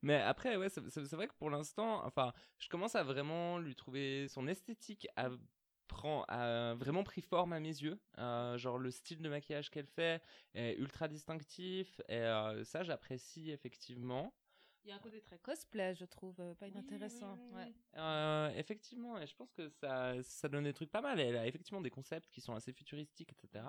[0.01, 4.27] Mais après, ouais, c'est vrai que pour l'instant, enfin, je commence à vraiment lui trouver
[4.27, 5.29] son esthétique a,
[5.87, 7.99] prend, a vraiment pris forme à mes yeux.
[8.17, 10.21] Euh, genre le style de maquillage qu'elle fait
[10.53, 14.33] est ultra distinctif et euh, ça, j'apprécie effectivement.
[14.87, 17.37] Il y a un côté très cosplay, je trouve, euh, pas inintéressant.
[17.51, 17.73] Ouais.
[17.97, 21.19] Euh, effectivement, et je pense que ça, ça donne des trucs pas mal.
[21.19, 23.65] Elle a effectivement des concepts qui sont assez futuristiques, etc.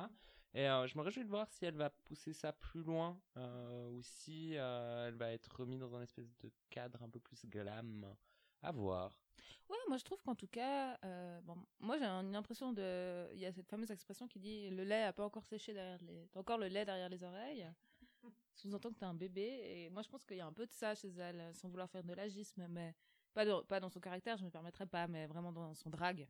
[0.55, 3.89] Et euh, je me réjouis de voir si elle va pousser ça plus loin euh,
[3.91, 7.45] ou si euh, elle va être remise dans un espèce de cadre un peu plus
[7.47, 8.07] glam.
[8.61, 9.13] À voir.
[9.69, 13.39] Ouais, moi je trouve qu'en tout cas, euh, bon, moi j'ai une impression de, il
[13.39, 16.27] y a cette fameuse expression qui dit le lait a pas encore séché derrière les,
[16.33, 17.71] t'as encore le lait derrière les oreilles.
[18.57, 20.73] Sous-entend que t'es un bébé et moi je pense qu'il y a un peu de
[20.73, 22.95] ça chez elle, sans vouloir faire de l'agisme, mais
[23.33, 26.27] pas de- pas dans son caractère, je me permettrais pas, mais vraiment dans son drag.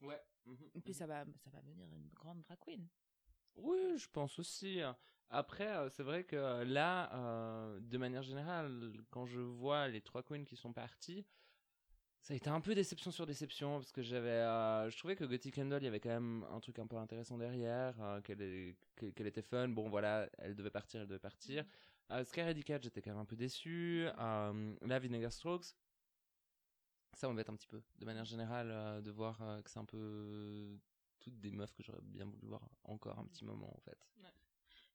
[0.00, 0.22] Ouais.
[0.74, 2.86] Et puis ça va, ça va devenir une grande drag queen.
[3.58, 4.80] Oui, je pense aussi.
[5.30, 10.22] Après, euh, c'est vrai que là, euh, de manière générale, quand je vois les trois
[10.22, 11.26] queens qui sont partis,
[12.20, 15.24] ça a été un peu déception sur déception parce que j'avais, euh, je trouvais que
[15.24, 19.26] Gothic Candle, il y avait quand même un truc un peu intéressant derrière, euh, qu'elle
[19.26, 19.68] était fun.
[19.68, 21.64] Bon, voilà, elle devait partir, elle devait partir.
[22.10, 22.42] Euh, Sky
[22.82, 24.06] j'étais quand même un peu déçu.
[24.18, 25.74] Euh, là, Vinegar Strokes,
[27.14, 29.84] ça m'embête un petit peu, de manière générale, euh, de voir euh, que c'est un
[29.84, 30.78] peu
[31.30, 33.98] toutes des meufs que j'aurais bien voulu voir encore un petit moment, en fait.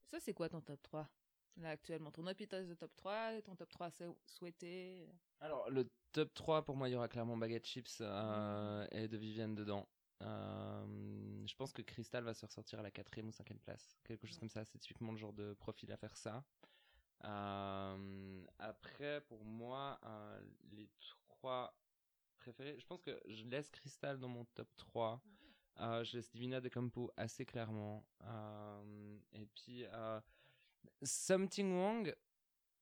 [0.05, 1.09] Ça c'est quoi ton top 3
[1.57, 5.07] Là actuellement, ton épisode de top 3, ton top 3 sou- souhaité.
[5.39, 9.17] Alors, le top 3, pour moi, il y aura clairement Baguette Chips euh, et de
[9.17, 9.87] Vivienne dedans.
[10.21, 13.99] Euh, je pense que Crystal va se ressortir à la quatrième ou cinquième place.
[14.03, 14.63] Quelque chose comme ça.
[14.65, 16.43] C'est typiquement le genre de profil à faire ça.
[17.25, 20.41] Euh, après, pour moi, euh,
[20.71, 20.89] les
[21.27, 21.75] trois
[22.37, 25.21] préférés, je pense que je laisse Crystal dans mon top 3.
[25.79, 28.05] Euh, je laisse Divina de Campo assez clairement.
[28.23, 30.19] Euh, et puis, euh,
[31.01, 32.15] Something Wrong,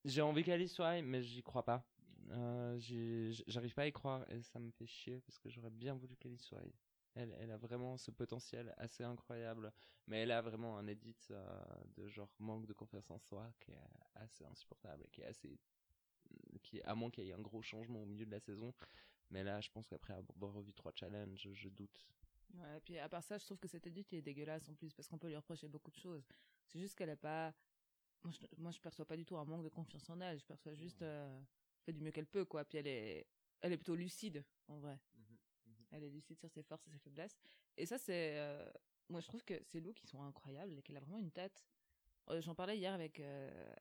[0.06, 1.86] j'ai envie qu'elle y soit, mais j'y crois pas.
[2.32, 2.78] Euh,
[3.48, 6.16] J'arrive pas à y croire et ça me fait chier parce que j'aurais bien voulu
[6.18, 6.62] qu'elle y soit.
[7.16, 9.74] Elle, elle a vraiment ce potentiel assez incroyable,
[10.08, 11.18] mais elle a vraiment un edit
[11.98, 13.80] de genre manque de confiance en soi qui est
[14.16, 15.60] assez insupportable et qui est assez.
[16.86, 18.74] à moins qu'il y ait un gros changement au milieu de la saison.
[19.30, 22.06] Mais là, je pense qu'après avoir revu trois challenges, je doute.
[22.54, 24.76] Ouais, et puis à part ça, je trouve que cet edit il est dégueulasse en
[24.76, 26.28] plus parce qu'on peut lui reprocher beaucoup de choses.
[26.68, 27.54] C'est juste qu'elle est pas.
[28.24, 30.38] Moi je, moi, je perçois pas du tout un manque de confiance en elle.
[30.40, 31.02] Je perçois juste.
[31.02, 31.42] Euh...
[31.84, 32.64] fait du mieux qu'elle peut, quoi.
[32.66, 33.26] Puis elle est,
[33.62, 35.00] elle est plutôt lucide, en vrai.
[35.92, 37.38] Elle est lucide sur ses forces et ses faiblesses.
[37.78, 38.38] Et ça, c'est.
[38.38, 38.72] euh,
[39.10, 41.62] Moi, je trouve que ces looks, qui sont incroyables et qu'elle a vraiment une tête.
[42.30, 43.76] Euh, J'en parlais hier avec, euh,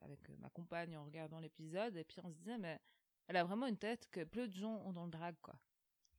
[0.00, 2.80] avec ma compagne en regardant l'épisode, et puis on se disait, mais
[3.28, 5.58] elle a vraiment une tête que peu de gens ont dans le drag, quoi.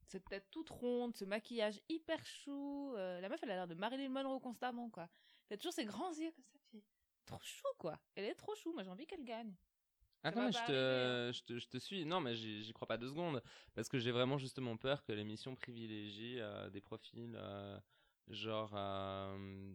[0.08, 2.94] Cette tête toute ronde, ce maquillage hyper chou.
[2.96, 5.06] euh, la meuf, elle a l'air de Marilyn Monroe constamment, quoi.
[5.48, 6.82] Elle a toujours ses grands yeux comme ça, puis
[7.26, 7.98] trop chou, quoi.
[8.14, 8.72] Elle est trop chou.
[8.72, 9.54] Moi, j'ai envie qu'elle gagne.
[10.22, 11.32] Attends, mais je te, arriver, hein.
[11.32, 12.06] je, te, je te suis.
[12.06, 13.42] Non, mais j'y crois pas deux secondes.
[13.74, 17.78] Parce que j'ai vraiment justement peur que l'émission privilégie euh, des profils euh,
[18.28, 18.72] genre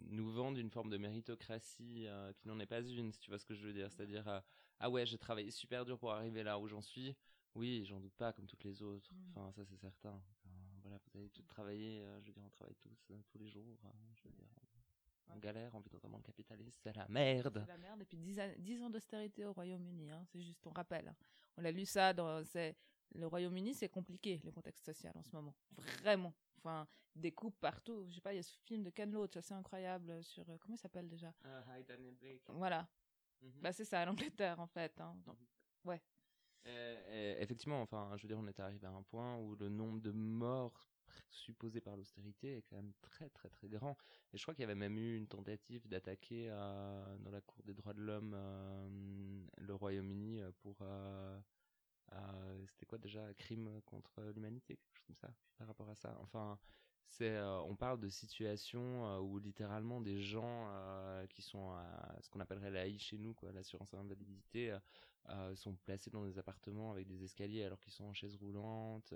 [0.09, 3.45] nous vendre une forme de méritocratie qui n'en est pas une, si tu vois ce
[3.45, 3.91] que je veux dire.
[3.91, 4.41] C'est-à-dire,
[4.79, 7.15] ah ouais, j'ai travaillé super dur pour arriver là où j'en suis.
[7.55, 9.13] Oui, j'en doute pas, comme toutes les autres.
[9.13, 9.29] Mmh.
[9.29, 10.21] Enfin, ça c'est certain.
[10.81, 13.79] voilà, vous avez tout travaillé, je veux dire, on travaille tous, tous les jours.
[13.85, 14.47] Hein, je veux dire,
[15.29, 17.59] en galère, on vit dans un monde capitaliste, c'est la merde.
[17.65, 18.01] C'est la merde.
[18.01, 21.07] Et puis 10, ans d'austérité au Royaume-Uni, hein, c'est juste, on rappelle.
[21.07, 21.15] Hein.
[21.57, 22.75] On a lu ça dans, c'est,
[23.15, 25.55] le Royaume-Uni, c'est compliqué, le contexte social en ce moment.
[26.01, 26.33] Vraiment.
[26.57, 28.05] Enfin, des coupes partout.
[28.07, 30.57] Je sais pas, il y a ce film de Ken Loach assez incroyable sur, euh,
[30.59, 31.33] comment il s'appelle déjà?
[31.43, 32.87] Uh, voilà.
[33.41, 33.61] Mm-hmm.
[33.61, 35.15] Bah, c'est ça, l'Angleterre, en fait, hein.
[35.25, 35.37] Donc,
[35.85, 36.01] ouais.
[36.65, 40.11] Effectivement, enfin, je veux dire, on est arrivé à un point où le nombre de
[40.11, 40.87] morts
[41.29, 43.97] supposé par l'austérité est quand même très très très grand.
[44.33, 47.63] Et je crois qu'il y avait même eu une tentative d'attaquer euh, dans la Cour
[47.63, 50.77] des droits de l'homme euh, le Royaume-Uni euh, pour
[52.67, 56.15] c'était quoi déjà crime contre l'humanité quelque chose comme ça par rapport à ça.
[56.21, 56.59] Enfin
[57.07, 60.69] c'est on parle de situations où littéralement des gens
[61.29, 64.77] qui sont à ce qu'on appellerait l'AI chez nous quoi l'assurance invalidité
[65.55, 69.13] sont placés dans des appartements avec des escaliers alors qu'ils sont en chaise roulante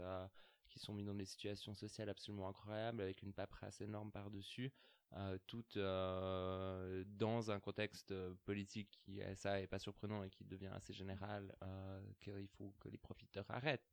[0.68, 4.72] qui sont mis dans des situations sociales absolument incroyables avec une paperasse énorme par-dessus,
[5.14, 8.14] euh, tout euh, dans un contexte
[8.46, 12.90] politique qui, ça, est pas surprenant et qui devient assez général, euh, qu'il faut que
[12.90, 13.90] les profiteurs arrêtent.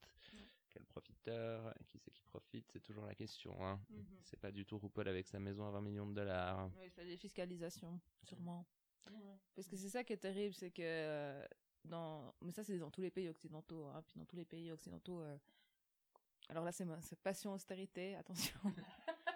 [0.71, 1.73] Quel profiteur?
[1.87, 2.69] Qui c'est qui profite?
[2.73, 3.65] C'est toujours la question.
[3.65, 3.81] Hein.
[3.93, 4.19] Mm-hmm.
[4.23, 6.69] C'est pas du tout RuPaul avec sa maison à 20 millions de dollars.
[6.77, 8.67] Oui, c'est des fiscalisations, sûrement.
[9.55, 11.47] Parce que c'est ça qui est terrible, c'est que euh,
[12.43, 15.21] mais ça c'est dans tous les pays occidentaux, hein, puis dans tous les pays occidentaux,
[15.21, 15.37] euh,
[16.49, 16.87] alors là, c'est
[17.23, 18.59] passion austérité, attention.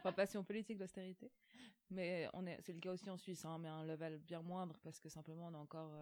[0.03, 1.31] pas passion politique d'austérité.
[1.91, 4.43] Mais on est, c'est le cas aussi en Suisse, hein, mais à un level bien
[4.43, 5.93] moindre parce que simplement on est encore,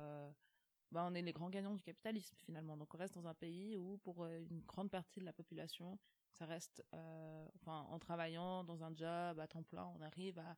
[0.90, 2.76] bah, on est les grands gagnants du capitalisme finalement.
[2.76, 5.98] Donc on reste dans un pays où pour euh, une grande partie de la population,
[6.32, 10.56] ça reste, enfin, en travaillant dans un job à temps plein, on arrive à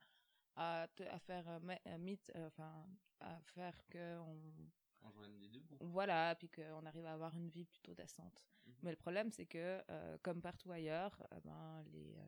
[0.59, 1.61] à, à faire
[2.47, 2.85] enfin,
[3.21, 4.19] à faire que
[5.81, 8.43] voilà, puis qu'on arrive à avoir une vie plutôt décente.
[8.67, 8.75] Mhm.
[8.83, 12.27] Mais le problème, c'est que, euh, comme partout ailleurs, euh, ben, les, euh,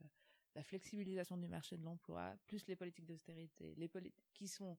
[0.54, 3.90] la flexibilisation du marché de l'emploi, plus les politiques d'austérité, les
[4.34, 4.76] qui sont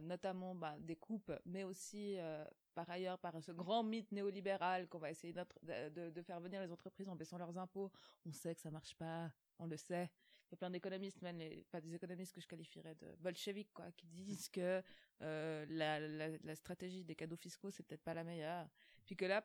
[0.00, 2.16] notamment ben, des coupes, mais aussi
[2.74, 6.72] par ailleurs par ce grand mythe néolibéral qu'on va essayer de, de, faire venir les
[6.72, 7.92] entreprises en baissant leurs impôts.
[8.24, 10.10] On sait que ça marche pas, on le sait
[10.54, 11.40] y a plein d'économistes, même
[11.70, 14.82] pas des économistes que je qualifierais de bolcheviques, quoi, qui disent que
[15.22, 18.68] euh, la, stratégie des cadeaux fiscaux, c'est peut-être pas la meilleure.
[19.04, 19.44] Puis que là,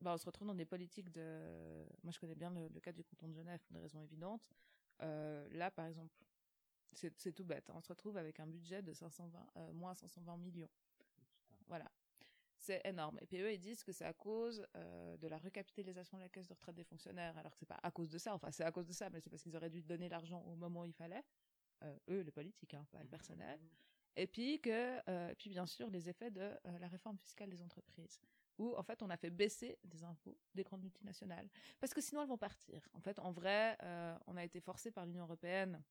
[0.00, 1.86] bah, on se retrouve dans des politiques de...
[2.02, 4.50] Moi, je connais bien le, cas du canton de Genève pour des raisons évidentes.
[5.02, 6.14] Euh, là, par exemple,
[6.92, 7.70] c'est tout bête.
[7.70, 7.74] Hein.
[7.76, 10.70] On se retrouve avec un budget de 520, euh, moins 520 millions.
[11.68, 11.90] Voilà
[12.62, 13.18] c'est énorme.
[13.20, 16.28] Et puis eux, ils disent que c'est à cause euh, de la recapitalisation de la
[16.28, 18.34] caisse de retraite des fonctionnaires, alors que c'est pas à cause de ça.
[18.34, 20.54] Enfin, c'est à cause de ça, mais c'est parce qu'ils auraient dû donner l'argent au
[20.54, 21.24] moment où il fallait.
[21.82, 23.08] Euh, eux, les politiques, hein, pas le mmh.
[23.08, 23.60] personnel.
[24.14, 28.20] Et puis que, euh, puis bien sûr, les effets de la réforme fiscale des entreprises,
[28.58, 31.48] où en fait on a fait baisser des impôts des grandes multinationales,
[31.80, 32.86] parce que sinon elles vont partir.
[32.92, 33.78] En fait, en vrai,
[34.26, 35.82] on a été forcé par l'Union européenne,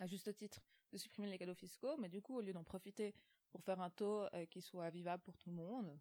[0.00, 3.14] à juste titre, de supprimer les cadeaux fiscaux, mais du coup, au lieu d'en profiter
[3.54, 5.96] pour faire un taux euh, qui soit vivable pour tout le monde,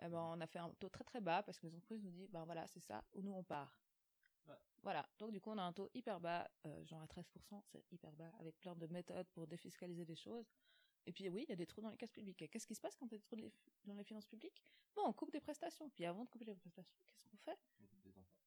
[0.00, 2.12] eh ben, on a fait un taux très très bas parce que les entreprises nous
[2.12, 3.76] disent, ben voilà, c'est ça, ou nous on part.
[4.84, 7.84] Voilà, donc du coup on a un taux hyper bas, euh, genre à 13%, c'est
[7.90, 10.48] hyper bas, avec plein de méthodes pour défiscaliser des choses.
[11.06, 12.40] Et puis oui, il y a des trous dans les caisses publiques.
[12.42, 13.36] Et qu'est-ce qui se passe quand il y a des trous
[13.84, 14.62] dans les finances publiques?
[14.94, 15.88] Bon, on coupe des prestations.
[15.90, 17.58] Puis avant de couper les prestations, qu'est-ce qu'on fait?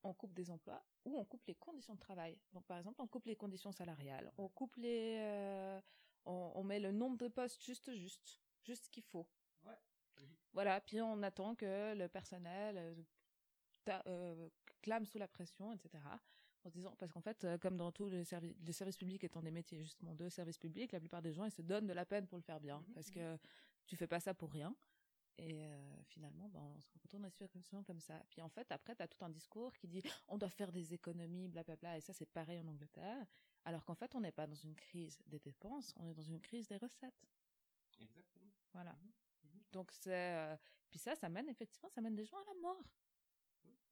[0.04, 2.38] On coupe, des emplois ou on coupe les conditions de travail.
[2.54, 5.82] Donc par exemple, on coupe les conditions salariales, on coupe les, euh,
[6.26, 9.28] on, met le nombre de postes juste, juste, juste ce qu'il faut.
[10.54, 12.96] Voilà, puis on attend que le personnel euh,
[14.08, 14.50] euh,
[14.82, 16.04] clame sous la pression, etc.
[16.64, 19.42] En disant, parce qu'en fait, euh, comme dans tous les services, les services publics étant
[19.42, 22.06] des métiers justement de services publics, la plupart des gens ils se donnent de la
[22.06, 23.40] peine pour le faire bien, mhm, parce que mhm.
[23.86, 24.76] tu fais pas ça pour rien.
[25.42, 25.66] Et
[26.04, 28.22] finalement, ben, on se retourne une situation comme ça.
[28.30, 30.94] Puis en fait, après, tu as tout un discours qui dit on doit faire des
[30.94, 31.98] économies, blablabla.
[31.98, 33.26] Et ça, c'est pareil en Angleterre.
[33.64, 36.42] Alors qu'en fait, on n'est pas dans une crise des dépenses, on est dans une
[36.42, 37.26] crise des recettes.
[38.00, 38.52] Exactement.
[38.74, 38.92] Voilà.
[38.92, 39.12] Mhm.
[39.44, 39.62] Mhm.
[39.72, 40.58] Donc c'est euh,
[40.90, 42.84] puis ça, ça mène effectivement, ça mène des gens à la mort.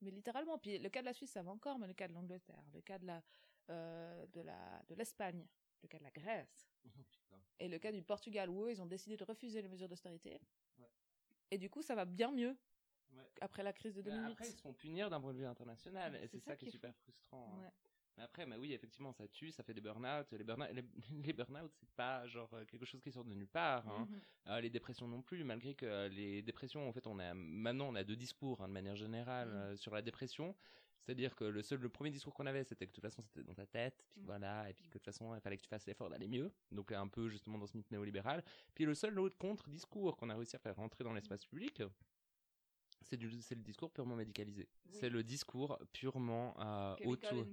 [0.01, 0.57] Mais littéralement.
[0.57, 2.81] Puis le cas de la Suisse, ça va encore, mais le cas de l'Angleterre, le
[2.81, 3.23] cas de la
[3.69, 5.45] euh, de la de l'Espagne,
[5.81, 6.69] le cas de la Grèce,
[7.31, 9.89] oh, et le cas du Portugal où eux, ils ont décidé de refuser les mesures
[9.89, 10.39] d'austérité.
[11.51, 12.55] Et du coup, ça va bien mieux.
[13.41, 14.31] Après la crise de 2008.
[14.31, 16.71] après, ils se font punir d'un point de vue international, et c'est ça, qui est
[16.71, 17.51] super frustrant.
[17.53, 17.71] Hein.
[18.17, 20.31] Mais après, mais oui, effectivement, ça tue, ça fait des burn-out.
[20.31, 20.69] Les burn-out,
[21.23, 23.87] les, burn-out, c'est pas genre euh, quelque chose qui sort de nulle part.
[23.87, 24.07] Hein.
[24.09, 24.19] Mhm.
[24.47, 27.95] Euh, les dépressions non plus, malgré que les dépressions, en fait, on a maintenant on
[27.95, 30.55] a deux discours hein, de manière générale euh, sur la dépression.
[31.07, 33.41] C'est-à-dire que le seul, le premier discours qu'on avait, c'était que de toute façon, c'était
[33.41, 35.69] dans ta tête, puis voilà, et puis que de toute façon, il fallait que tu
[35.69, 36.51] fasses l'effort d'aller mieux.
[36.73, 38.43] Donc, un peu, justement, dans ce mythe néolibéral.
[38.75, 41.81] Puis le seul autre contre-discours qu'on a réussi à faire rentrer dans l'espace public,
[43.03, 44.67] c'est du c'est le discours purement médicalisé.
[44.89, 47.45] C'est le discours purement euh, autour.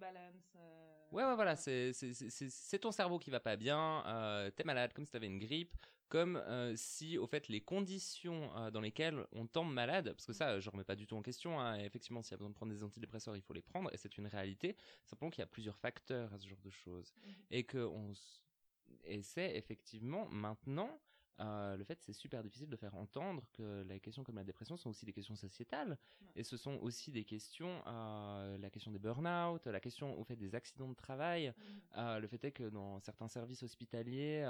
[0.56, 4.92] Euh, ouais, ouais, voilà, c'est c'est ton cerveau qui va pas bien, euh, t'es malade
[4.94, 5.76] comme si t'avais une grippe,
[6.08, 10.32] comme euh, si, au fait, les conditions euh, dans lesquelles on tombe malade, parce que
[10.32, 12.54] ça, je remets pas du tout en question, hein, effectivement, s'il y a besoin de
[12.54, 15.48] prendre des antidépresseurs, il faut les prendre, et c'est une réalité, simplement qu'il y a
[15.48, 18.12] plusieurs facteurs à ce genre de choses, mmh et que on
[19.04, 21.00] et c'est effectivement maintenant
[21.40, 24.76] euh, le fait c'est super difficile de faire entendre que les questions comme la dépression
[24.76, 25.98] sont aussi des questions sociétales.
[26.36, 30.36] Et ce sont aussi des questions euh, la question des burn-out la question au fait
[30.36, 31.48] des accidents de travail.
[31.48, 31.98] Mmh.
[31.98, 34.42] euh, le fait est que dans certains services hospitaliers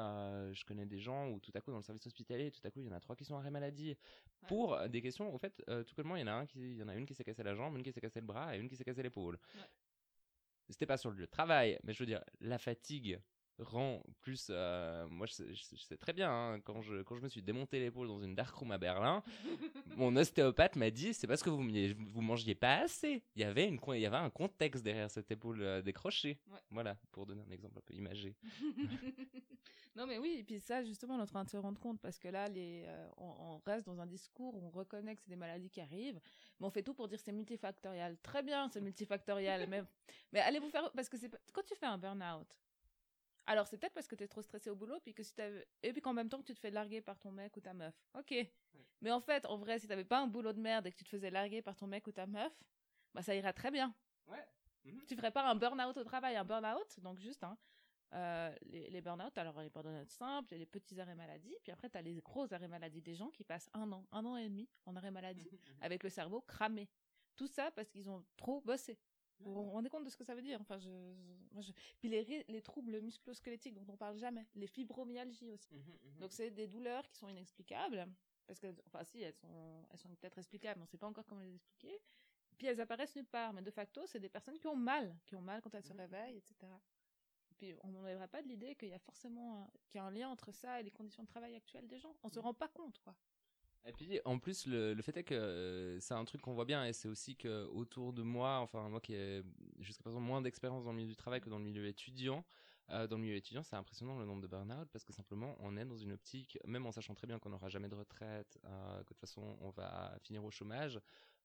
[0.52, 2.80] je connais des gens où tout à coup dans le service hospitalier tout à coup
[2.80, 3.96] il y en a trois qui sont arrêt maladie.
[4.46, 6.82] Pour des questions au fait tout simplement il y en a un qui il y
[6.82, 8.60] en a une qui s'est cassé la jambe une qui s'est cassé le bras et
[8.60, 9.38] une qui s'est cassé l'épaule.
[10.68, 13.20] C'était pas sur le lieu de travail mais je veux dire la fatigue
[13.58, 17.42] rend plus euh, moi je sais, très bien hein, quand je quand je me suis
[17.42, 19.22] démonté l'épaule dans une dark room à Berlin
[19.96, 23.22] mon ostéopathe m'a dit c'est parce que vous vous mangiez pas assez.
[23.36, 26.38] Il y avait une il y avait un contexte derrière cette épaule euh, décrochée.
[26.70, 28.34] Voilà pour donner un exemple un peu imagé.
[29.96, 32.00] Non mais oui et puis ça justement on est en train de se rendre compte
[32.00, 35.30] parce que là les euh, on, reste dans un discours où on reconnaît que c'est
[35.30, 36.20] des maladies qui arrivent
[36.58, 39.84] mais on fait tout pour dire c'est multifactoriel très bien c'est multifactoriel mais
[40.32, 42.48] mais allez vous faire parce que c'est quand tu fais un burn out
[43.46, 45.34] alors, c'est peut-être parce que tu es trop stressé au boulot, puis que si
[45.82, 47.74] et puis qu'en même temps que tu te fais larguer par ton mec ou ta
[47.74, 47.94] meuf.
[48.14, 48.34] Ok.
[49.00, 51.04] Mais en fait, en vrai, si t'avais pas un boulot de merde et que tu
[51.04, 52.52] te faisais larguer par ton mec ou ta meuf,
[53.12, 53.94] bah ça ira très bien.
[54.26, 54.44] Ouais.
[54.84, 55.04] Mhm.
[55.06, 57.58] Tu ferais pas un burn-out au travail, un burn-out, donc juste, hein,
[58.14, 61.56] euh, les, les burn-out, alors les burn-out simples, il y a les petits arrêts maladie,
[61.62, 64.24] puis après tu as les gros arrêts maladie des gens qui passent un an, un
[64.24, 65.48] an et demi en arrêt maladie,
[65.80, 66.88] avec le cerveau cramé.
[67.36, 68.98] Tout ça parce qu'ils ont trop bossé.
[69.40, 70.60] Vous vous rendez compte de ce que ça veut dire?
[70.60, 75.74] Enfin, je, Puis les, les troubles musculosquelettiques dont on parle jamais, les fibromyalgies aussi.
[75.74, 78.06] Mmh mmh Donc c'est des douleurs qui sont inexplicables
[78.46, 81.26] parce que, enfin, si elles sont, elles sont peut-être explicables, mais on sait pas encore
[81.26, 82.00] comment les expliquer.
[82.58, 85.34] Puis elles apparaissent nulle part, mais de facto, c'est des personnes qui ont mal, qui
[85.34, 86.54] ont mal quand elles se mmh réveillent, etc.
[87.56, 90.28] puis on n'enlèvera pas de l'idée qu'il y a forcément qu'il y a un lien
[90.28, 92.14] entre ça et les conditions de travail actuelles des gens.
[92.22, 93.16] On se rend pas compte, quoi.
[93.86, 96.86] Et puis en plus le, fait est que euh, c'est un truc qu'on voit bien
[96.86, 99.42] et c'est aussi que autour de moi, enfin moi qui ai
[99.78, 102.44] jusqu'à présent moins d'expérience dans le milieu du travail que dans le milieu étudiant,
[102.90, 105.76] euh, dans le milieu étudiant c'est impressionnant le nombre de burn-out parce que simplement on
[105.76, 108.96] est dans une optique, même en sachant très bien qu'on n'aura jamais de retraite, euh,
[108.96, 110.98] que de toute façon on va finir au chômage,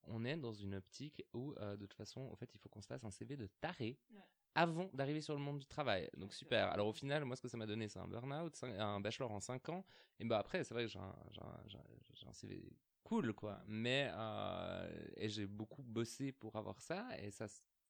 [0.07, 2.87] on est dans une optique où de toute façon en fait il faut qu'on se
[2.87, 3.97] fasse un CV de taré.
[4.55, 6.09] Avant d'arriver sur le monde du travail.
[6.17, 6.71] Donc super.
[6.71, 9.39] Alors au final, moi ce que ça m'a donné, c'est un burn-out, un bachelor en
[9.39, 9.85] 5 ans.
[10.19, 12.71] Et bah après, c'est vrai que j'ai un, CV
[13.03, 13.59] cool quoi.
[13.67, 17.07] Mais euh, et j'ai beaucoup bossé pour avoir ça.
[17.19, 17.45] Et ça,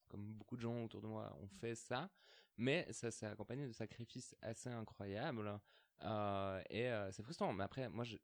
[0.07, 2.09] comme beaucoup de gens autour de moi ont fait ça.
[2.57, 5.59] Mais ça s'est accompagné de sacrifices assez incroyables.
[6.03, 7.53] Euh, et euh, c'est frustrant.
[7.53, 8.17] Mais après, moi, je,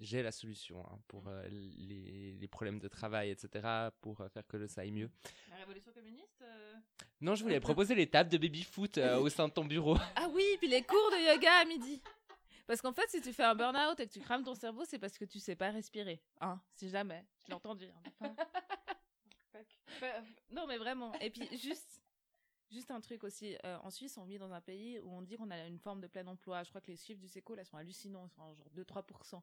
[0.00, 4.46] j'ai la solution hein, pour euh, les, les, problèmes de travail, etc., pour euh, faire
[4.46, 5.10] que ça aille mieux.
[5.50, 6.74] La révolution communiste euh
[7.20, 9.96] Non, je voulais proposer les tables de baby-foot au sein de ton bureau.
[10.16, 12.00] Ah oui, puis les cours de yoga à midi.
[12.66, 14.98] Parce qu'en fait, si tu fais un burn-out et que tu crames ton cerveau, c'est
[14.98, 16.22] parce que tu sais pas respirer.
[16.40, 17.24] Hein, si jamais.
[17.42, 17.86] Je l'ai entendu.
[18.20, 18.34] Hein.
[20.50, 21.12] non, mais vraiment.
[21.20, 22.02] Et puis, juste,
[22.70, 23.56] juste un truc aussi.
[23.62, 26.06] en Suisse, on vit dans un pays où on dit qu'on a une forme de
[26.06, 26.62] plein emploi.
[26.64, 28.26] Je crois que les chiffres du SECO, là, sont hallucinants.
[28.26, 29.42] Ils sont genre 2-3%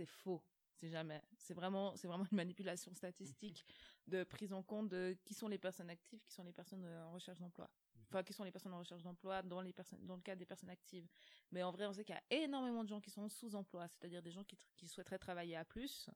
[0.00, 0.42] c'est faux.
[0.72, 1.22] C'est jamais.
[1.36, 3.66] C'est vraiment, c'est vraiment une manipulation statistique
[4.06, 7.04] de prise en compte de qui sont les personnes actives, qui sont les personnes euh,
[7.04, 7.68] en recherche d'emploi.
[8.08, 10.46] Enfin, qui sont les personnes en recherche d'emploi dans les personnes, dans le cas des
[10.46, 11.06] personnes actives.
[11.52, 13.86] Mais en vrai, on sait qu'il y a énormément de gens qui sont sous emploi,
[13.88, 16.08] c'est-à-dire des gens qui, qui souhaiteraient travailler à plus,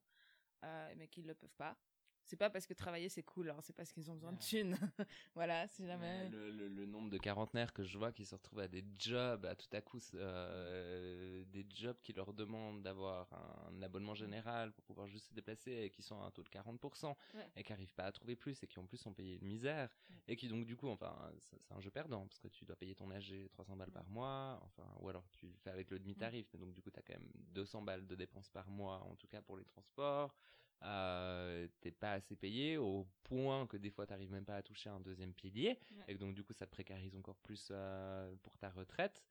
[0.63, 1.77] euh, mais qui ne le peuvent pas
[2.25, 4.77] c'est pas parce que travailler c'est cool, hein, c'est parce qu'ils ont besoin de thunes.
[5.35, 6.29] voilà, si jamais.
[6.29, 9.55] Le, le, nombre de quarantenaires que je vois qui se retrouvent à des jobs, à
[9.55, 15.07] tout à coup, euh, des jobs qui leur demandent d'avoir un abonnement général pour pouvoir
[15.07, 17.15] juste se déplacer et qui sont à un taux de 40%
[17.55, 19.95] et qui n'arrivent pas à trouver plus et qui en plus sont payés une misère
[20.27, 22.95] et qui donc du coup, enfin, c'est un jeu perdant parce que tu dois payer
[22.95, 26.59] ton AG 300 balles par mois, enfin, ou alors tu fais avec le demi-tarif, mais
[26.59, 29.27] donc du coup, tu as quand même 200 balles de dépenses par mois en tout
[29.27, 30.35] cas pour les transports
[30.83, 34.89] euh, t'es pas assez payé au point que des fois t'arrives même pas à toucher
[34.89, 35.79] un deuxième pilier.
[36.07, 39.23] Et donc du coup ça te précarise encore plus euh, pour ta retraite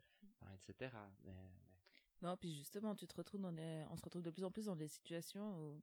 [0.55, 0.95] etc
[2.21, 3.55] non puis justement tu te retrouves dans
[3.91, 5.83] on se retrouve de plus en plus dans des situations où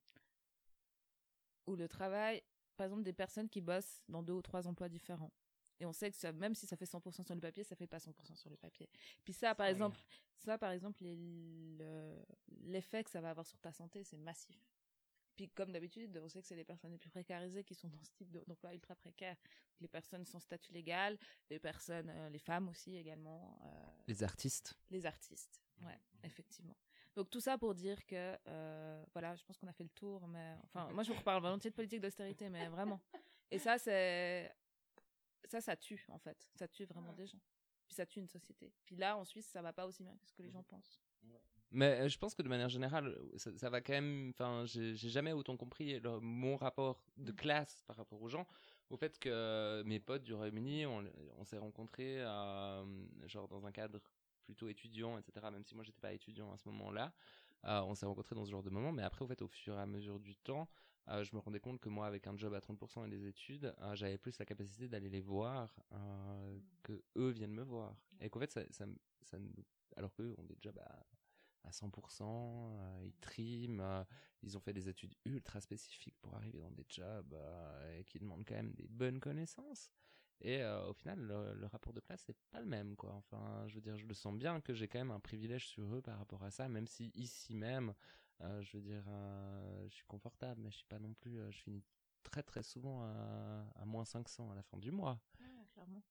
[1.66, 2.44] où le travail
[2.82, 5.32] par exemple des personnes qui bossent dans deux ou trois emplois différents.
[5.80, 7.88] Et on sait que ça, même si ça fait 100% sur le papier, ça fait
[7.88, 8.88] pas 100% sur le papier.
[9.24, 10.00] Puis ça, par exemple,
[10.38, 11.04] ça, par exemple,
[12.64, 14.60] l'effet que ça va avoir sur ta santé, c'est massif.
[15.36, 18.04] Puis comme d'habitude, on sait que c'est les personnes les plus précarisées qui sont dans
[18.04, 19.38] ce type d'emploi ultra précaire.
[19.80, 21.18] Les personnes sans statut légal,
[21.50, 23.58] les personnes, euh, les femmes aussi également.
[23.64, 24.78] Euh, les artistes.
[24.90, 26.76] Les artistes, ouais, effectivement.
[27.16, 30.28] Donc tout ça pour dire que, euh, voilà, je pense qu'on a fait le tour,
[30.28, 33.02] mais enfin, moi je vous reparle volontiers de politique d'austérité, mais vraiment.
[33.50, 34.54] Et ça, c'est,
[35.46, 37.42] ça, ça tue en fait, ça tue vraiment des gens.
[37.88, 38.72] Puis ça tue une société.
[38.86, 41.02] Puis là, en Suisse, ça va pas aussi bien que ce que les gens pensent.
[41.72, 44.32] Mais euh, je pense que de manière générale, ça, va quand même.
[44.32, 48.46] Enfin, j'ai jamais autant compris mon rapport de classe par rapport aux gens.
[48.90, 51.04] Au fait que mes potes du Royaume-Uni, on,
[51.38, 52.84] on s'est rencontrés euh,
[53.26, 54.00] genre dans un cadre
[54.44, 55.48] plutôt étudiant, etc.
[55.52, 57.14] Même si moi j'étais pas étudiant à ce moment-là,
[57.66, 58.92] euh, on s'est rencontrés dans ce genre de moment.
[58.92, 60.68] Mais après, au fait, au fur et à mesure du temps,
[61.08, 63.74] euh, je me rendais compte que moi, avec un job à 30% et des études,
[63.82, 65.74] euh, j'avais plus la capacité d'aller les voir
[66.84, 67.96] que eux viennent me voir.
[68.20, 68.86] Et qu'en fait, ça, ça,
[69.24, 69.38] ça,
[69.96, 71.06] alors qu'eux ont des jobs à
[71.64, 74.06] à 100%, ils triment,
[74.44, 77.36] ils ont fait des études ultra spécifiques pour arriver dans des jobs
[77.98, 79.92] et qui demandent quand même des bonnes connaissances.
[80.44, 83.14] Et euh, au final, le, rapport de classe, c'est pas le même, quoi.
[83.14, 85.96] Enfin, je veux dire, je le sens bien que j'ai quand même un privilège sur
[85.96, 87.94] eux par rapport à ça, même si ici même,
[88.42, 91.58] euh, je veux dire, euh, je suis confortable, mais je suis pas non plus, je
[91.60, 91.84] finis
[92.24, 95.20] très très souvent à, moins 500 à la fin du mois.
[95.74, 96.04] clairement.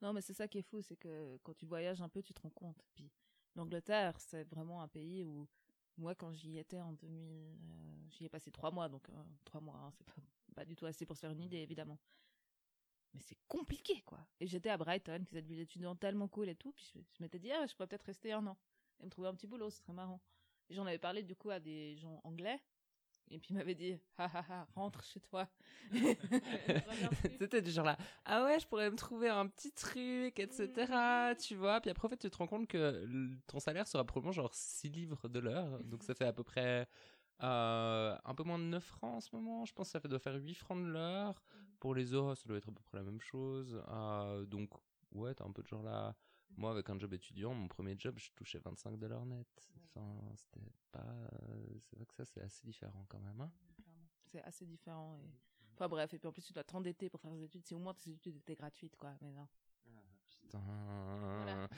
[0.00, 2.32] Non, mais c'est ça qui est fou, c'est que quand tu voyages un peu, tu
[2.32, 2.82] te rends compte.
[3.54, 5.48] l'Angleterre, c'est vraiment un pays où
[5.96, 7.56] moi, quand j'y étais en 2000,
[8.10, 9.06] j'y ai passé trois mois, donc
[9.44, 10.06] trois mois, hein, c'est
[10.54, 11.98] pas, du tout assez pour se faire une idée, évidemment
[13.14, 14.18] mais c'est compliqué, quoi.
[14.40, 17.22] Et j'étais à Brighton, qui est cette ville étudiante tellement cool et tout, puis je,
[17.22, 18.58] m'étais dit, ah, je pourrais peut-être rester un an
[19.00, 20.20] et me trouver un petit boulot, ce serait marrant.
[20.68, 22.60] Et j'en avais parlé du coup à des gens anglais,
[23.30, 25.48] et puis ils m'avaient dit, ah ah ah, rentre chez toi.
[27.38, 30.70] C'était du genre là, ah ouais, je pourrais me trouver un petit truc, etc.
[31.32, 31.36] Mm.
[31.36, 33.06] Tu vois, puis après, en fait, tu te rends compte que
[33.46, 36.88] ton salaire sera probablement genre 6 livres de l'heure, donc ça fait à peu près
[37.42, 39.64] euh, un peu moins de 9 francs en ce moment.
[39.64, 41.42] Je pense que ça doit faire 8 francs de l'heure.
[41.80, 43.82] Pour les euros, ça doit être à peu près la même chose.
[43.88, 44.70] Euh, donc,
[45.12, 46.14] ouais, t'as un peu de genre là.
[46.56, 49.46] Moi, avec un job étudiant, mon premier job, je touchais 25 dollars net.
[49.84, 51.04] Enfin, c'était pas.
[51.80, 53.40] C'est vrai que ça, c'est assez différent quand même.
[53.40, 53.50] Hein.
[54.26, 55.16] c'est assez différent.
[55.16, 55.30] Et...
[55.74, 57.64] Enfin, bref, et puis en plus, tu dois t'endetter pour faire des études.
[57.66, 59.14] Si au moins tes études étaient gratuites, quoi.
[59.20, 59.48] Mais non.
[60.26, 60.60] Putain.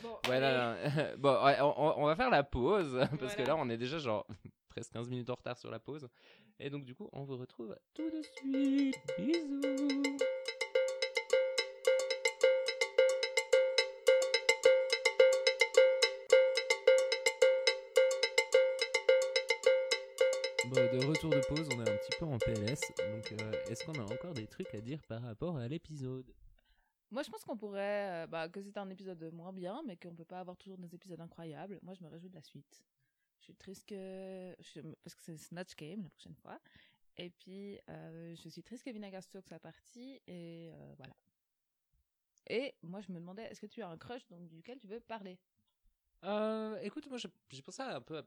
[0.03, 1.37] Bon, ouais, bon
[1.77, 4.27] on, on, va faire la pause parce que là on est déjà genre
[4.69, 6.09] presque 15 minutes en retard sur la pause.
[6.59, 8.97] Et donc, du coup, on vous retrouve tout de suite.
[9.19, 10.17] Bisous.
[20.69, 22.81] Bon, de retour de pause, on est un petit peu en PLS.
[22.99, 26.27] Donc, euh, est-ce qu'on a encore des trucs à dire par rapport à l'épisode?
[27.11, 30.15] Moi, je pense qu'on pourrait, euh, bah, que c'est un épisode moins bien, mais qu'on
[30.15, 31.79] peut pas avoir toujours des épisodes incroyables.
[31.83, 32.83] Moi, je me réjouis de la suite.
[33.39, 34.57] Je suis triste que.
[35.05, 36.59] parce que c'est Snatch Game la prochaine fois.
[37.17, 40.21] Et puis, euh, je suis triste que Vinegar Stokes soit parti.
[40.27, 41.15] Et euh, voilà.
[42.49, 45.01] Et moi, je me demandais, est-ce que tu as un crush donc, duquel tu veux
[45.01, 45.39] parler?
[46.25, 48.23] Euh, Écoute, moi, j'ai pensé un peu à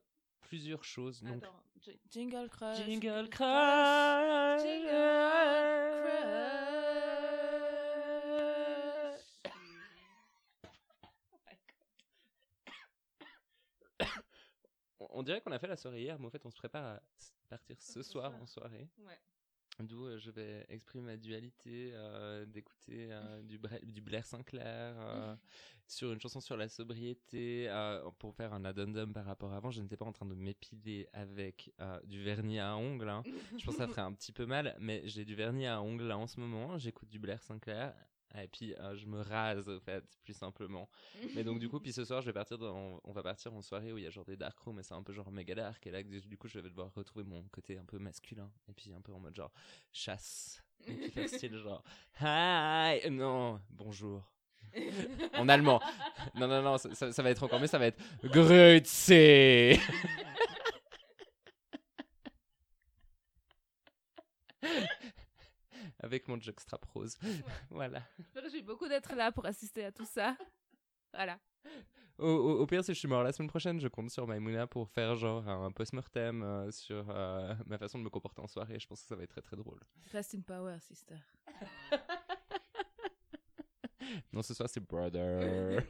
[0.49, 1.21] plusieurs choses.
[1.21, 1.43] Donc...
[1.43, 1.63] Attends,
[2.09, 2.83] Jingle Crush.
[2.83, 4.61] Jingle Crush.
[4.61, 6.49] Jingle Crush.
[14.99, 17.01] on dirait qu'on a fait la soirée hier, mais en fait, on se prépare à
[17.47, 18.89] partir ce soir en soirée.
[19.79, 25.37] D'où euh, je vais exprimer ma dualité euh, d'écouter euh, du, du, Blair Sinclair
[25.87, 27.67] sur une chanson sur la sobriété
[28.19, 29.71] pour faire un addendum par rapport à avant.
[29.71, 31.73] Je n'étais pas en train de m'épiler avec
[32.05, 33.09] du vernis à ongles.
[33.09, 33.23] Hein.
[33.57, 36.07] Je pense que ça ferait un petit peu mal, mais j'ai du vernis à ongles
[36.07, 36.77] là en ce moment.
[36.77, 37.95] J'écoute du Blair Sinclair
[38.37, 40.89] et puis euh, je me rase au fait, plus simplement.
[41.35, 43.91] Mais donc du coup, puis ce soir, je vais partir on va partir en soirée
[43.91, 45.85] où il y a genre des dark rooms, mais c'est un peu genre méga dark.
[45.87, 48.51] Et là, du coup, je vais devoir retrouver mon côté un peu masculin.
[48.69, 49.51] Et puis un peu en mode genre
[49.91, 50.63] chasse.
[50.87, 51.83] Et puis faire style genre
[52.21, 54.23] hi, non, bonjour.
[55.33, 55.81] en allemand.
[56.35, 59.79] Non, non, non, ça, ça, va être encore mieux, ça va être Grüezi.
[66.09, 67.17] Avec mon jockstrap rose.
[67.69, 68.01] voilà.
[68.35, 70.35] Je beaucoup d'être là pour assister à tout ça.
[71.11, 71.39] Voilà.
[72.19, 75.15] Au, pire, si je suis mort la semaine prochaine, je compte sur Maimouna pour faire
[75.15, 78.79] genre un post-mortem euh, sur euh, ma façon de me comporter en soirée.
[78.79, 79.79] Je pense que ça va être très très drôle.
[80.11, 81.15] Rest in power, sister.
[84.31, 85.83] non, ce soir c'est brother.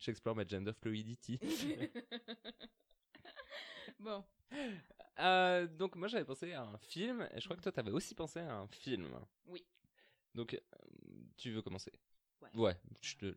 [0.00, 1.38] J'explore ma gender fluidity.
[4.00, 4.24] bon.
[5.20, 8.14] Euh, donc moi j'avais pensé à un film et je crois que toi t'avais aussi
[8.14, 9.08] pensé à un film.
[9.46, 9.64] Oui.
[10.34, 10.58] Donc euh,
[11.36, 11.92] tu veux commencer?
[12.40, 12.50] Ouais.
[12.54, 13.34] ouais je te...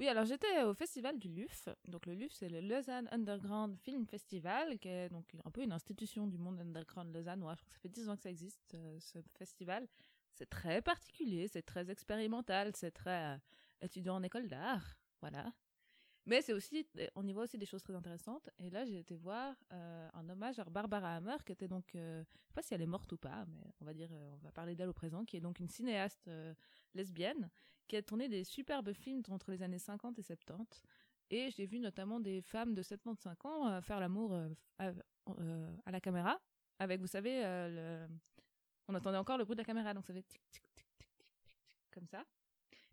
[0.00, 1.68] Oui, alors j'étais au festival du LUF.
[1.86, 5.72] Donc le LUF, c'est le Lausanne Underground Film Festival, qui est donc un peu une
[5.72, 7.54] institution du monde underground lausannois.
[7.54, 9.86] Je crois que ça fait 10 ans que ça existe, euh, ce festival.
[10.32, 13.38] C'est très particulier, c'est très expérimental, c'est très euh,
[13.82, 14.96] étudiant en école d'art.
[15.20, 15.52] Voilà.
[16.26, 18.50] Mais c'est aussi, on y voit aussi des choses très intéressantes.
[18.58, 22.22] Et là, j'ai été voir euh, un hommage à Barbara Hammer, qui était donc, je
[22.22, 24.76] sais pas si elle est morte ou pas, mais on va dire, on va parler
[24.76, 26.30] d'elle au présent, qui est donc une cinéaste
[26.94, 27.50] lesbienne
[27.90, 30.84] qui a tourné des superbes films entre les années 50 et 70.
[31.30, 34.48] Et j'ai vu notamment des femmes de 75 ans euh, faire l'amour euh,
[34.80, 36.40] euh, à, la caméra,
[36.78, 38.06] avec, vous savez, le...
[38.86, 41.08] on entendait encore le bruit de la caméra, donc ça fait tic, tic, tic, tic,
[41.42, 41.56] tic,
[41.90, 42.24] comme ça.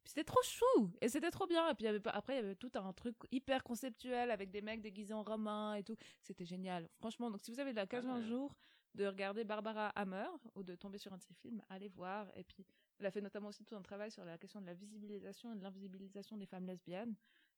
[0.07, 1.69] Puis c'était trop chou et c'était trop bien.
[1.69, 5.13] Et puis après, il y avait tout un truc hyper conceptuel avec des mecs déguisés
[5.13, 5.97] en romains et tout.
[6.21, 6.87] C'était génial.
[6.95, 8.55] Franchement, donc si vous avez de l'occasion un jour
[8.95, 12.25] de regarder Barbara Hammer ou de tomber sur un de ses films, allez voir.
[12.37, 12.65] Et puis
[12.99, 15.57] elle a fait notamment aussi tout un travail sur la question de la visibilisation et
[15.57, 17.13] de l'invisibilisation des femmes lesbiennes,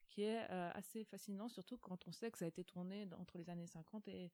[0.07, 3.37] qui est euh, assez fascinant, surtout quand on sait que ça a été tourné entre
[3.37, 4.31] les années 50 et,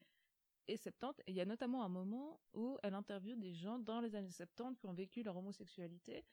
[0.70, 1.22] et 70.
[1.28, 4.32] Et il y a notamment un moment où elle interviewe des gens dans les années
[4.32, 6.24] 70 qui ont vécu leur homosexualité,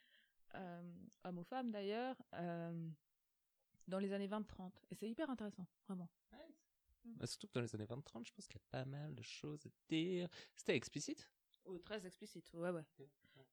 [1.24, 2.88] hommes ou femmes d'ailleurs, euh,
[3.88, 4.72] dans les années 20-30.
[4.90, 6.08] Et c'est hyper intéressant, vraiment.
[7.04, 9.22] Bah, surtout que dans les années 20-30, je pense qu'il y a pas mal de
[9.22, 10.28] choses à dire.
[10.54, 11.28] C'était explicite
[11.66, 12.84] ou très explicite, ouais, ouais.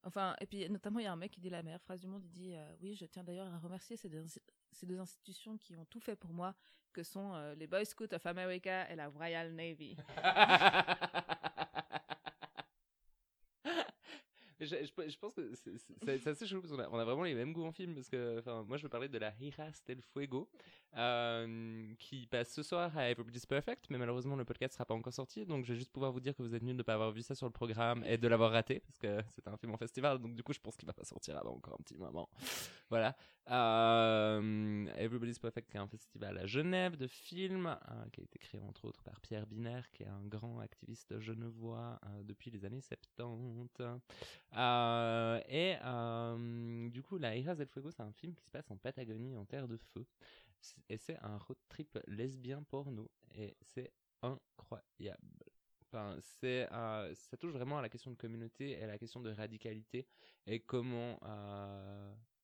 [0.03, 2.07] Enfin, et puis notamment, il y a un mec qui dit la meilleure phrase du
[2.07, 2.23] monde.
[2.25, 4.25] Il dit euh, Oui, je tiens d'ailleurs à remercier ces deux,
[4.71, 6.55] ces deux, institutions qui ont tout fait pour moi,
[6.93, 9.97] que sont euh, les Boy Scouts of America et la Royal Navy.
[14.69, 15.51] je, pense que
[16.05, 18.77] c'est assez chelou parce qu'on a, vraiment les mêmes goûts en film parce que moi
[18.77, 20.49] je veux parler de la Hiras del Fuego
[20.97, 25.13] euh, qui passe ce soir à Everybody's Perfect mais malheureusement le podcast sera pas encore
[25.13, 27.11] sorti donc je vais juste pouvoir vous dire que vous êtes nul de pas avoir
[27.11, 29.77] vu ça sur le programme et de l'avoir raté parce que c'est un film en
[29.77, 32.29] festival donc du coup je pense qu'il va pas sortir avant encore un petit moment.
[32.89, 33.15] Voilà
[33.49, 38.39] euh, Everybody's Perfect qui est un festival à Genève de films euh, qui a été
[38.39, 42.65] créé entre autres par Pierre Binaire qui est un grand activiste genevois euh, depuis les
[42.65, 43.09] années 70
[44.57, 48.77] euh, et du coup, La Hijas del Fuego, c'est un film qui se passe en
[48.77, 50.05] Patagonie, en terre de feu.
[50.89, 53.09] Et c'est un road trip lesbien porno.
[53.35, 53.91] Et c'est
[54.21, 55.43] incroyable.
[55.81, 59.31] Enfin, c'est, ça touche vraiment à la question de communauté et à la question de
[59.31, 60.07] radicalité
[60.45, 61.19] et comment.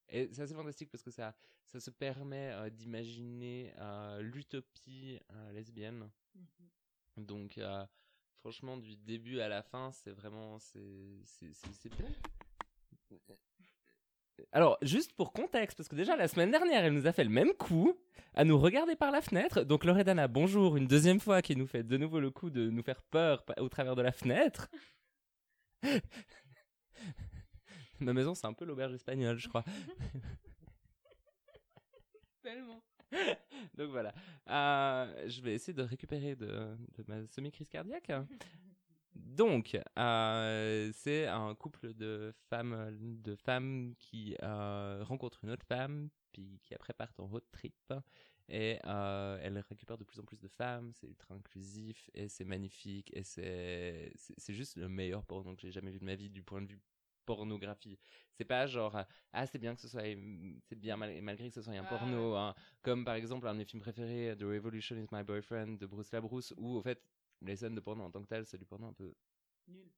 [0.10, 1.36] Et c'est assez fantastique parce que ça,
[1.66, 3.74] ça se permet d'imaginer
[4.20, 5.20] l'utopie
[5.51, 6.10] lesbienne.
[6.38, 7.26] Mm-hmm.
[7.26, 7.60] Donc,
[8.39, 11.24] franchement, du début à la fin, c'est vraiment, c'est,
[14.51, 17.30] Alors, juste pour contexte, parce que déjà la semaine dernière, elle nous a fait le
[17.30, 17.97] même coup,
[18.34, 19.64] à nous regarder par la fenêtre.
[19.64, 22.84] Donc Loredana, bonjour, une deuxième fois, qui nous fait de nouveau le coup de nous
[22.84, 24.68] faire peur au travers de la fenêtre.
[28.00, 29.64] Ma maison, c'est un peu l'auberge espagnole, je crois.
[32.41, 32.82] Tellement.
[33.76, 34.14] Donc voilà.
[34.50, 36.76] Euh, je vais essayer de récupérer de,
[37.08, 38.12] ma semi-crise cardiaque.
[39.16, 46.10] Donc, euh, c'est un couple de femmes, de femmes qui euh, rencontrent une autre femme,
[46.34, 47.93] puis qui après partent en road trip.
[48.50, 52.43] Et euh, elle récupère de plus en plus de femmes, c'est ultra inclusif, et c'est
[52.43, 56.30] magnifique, et c'est, c'est, juste le meilleur porno que j'ai jamais vu de ma vie
[56.30, 56.80] du point de vue
[57.26, 57.97] pornographie.
[58.34, 59.03] C'est pas genre
[59.34, 60.03] ah c'est bien que ce soit
[60.63, 62.53] c'est bien malgré que ce soit un porno hein.
[62.82, 66.11] comme par exemple un de mes films préférés The Revolution is my boyfriend de Bruce
[66.11, 67.01] LaBruce où au fait
[67.41, 69.13] les scènes de porno en tant que telles c'est du porno un peu
[69.67, 69.89] nul.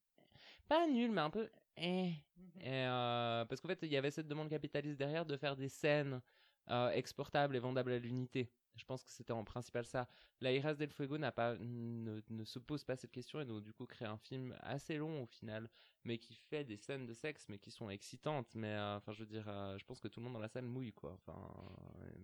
[0.68, 2.12] Pas nul mais un peu eh.
[2.38, 2.62] Mhm.
[2.64, 6.22] Euh, parce qu'en fait il y avait cette demande capitaliste derrière de faire des scènes
[6.70, 8.52] euh, exportables et vendables à l'unité.
[8.78, 10.08] Je pense que c'était en principal ça.
[10.40, 13.64] La Iras del Fuego n'a pas, ne, ne, se pose pas cette question et donc
[13.64, 15.70] du coup crée un film assez long au final,
[16.04, 18.54] mais qui fait des scènes de sexe, mais qui sont excitantes.
[18.56, 20.48] Mais euh, enfin, je veux dire, euh, je pense que tout le monde dans la
[20.48, 21.14] salle mouille quoi.
[21.14, 21.38] Enfin,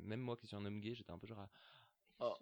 [0.02, 1.48] même moi qui suis un homme gay, j'étais un peu genre.
[2.20, 2.36] Oh.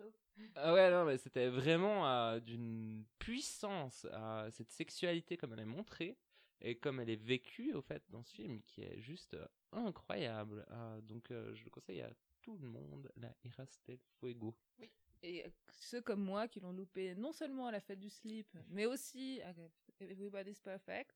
[0.56, 4.06] Ah ouais, non, mais c'était vraiment euh, d'une puissance,
[4.52, 6.18] cette sexualité comme elle est montrée
[6.60, 9.38] et comme elle est vécue au fait dans ce film, qui est juste
[9.72, 10.66] incroyable.
[11.04, 12.10] donc je le conseille à
[12.42, 14.56] tout le monde la Iras del Fuego.
[14.80, 14.90] Oui.
[15.24, 18.86] Et ceux comme moi qui l'ont loupé non seulement à la fête du slip, mais
[18.86, 19.54] aussi à
[20.00, 21.16] Everybody's Perfect,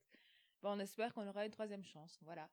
[0.61, 2.19] ben on espère qu'on aura une troisième chance.
[2.21, 2.49] Voilà.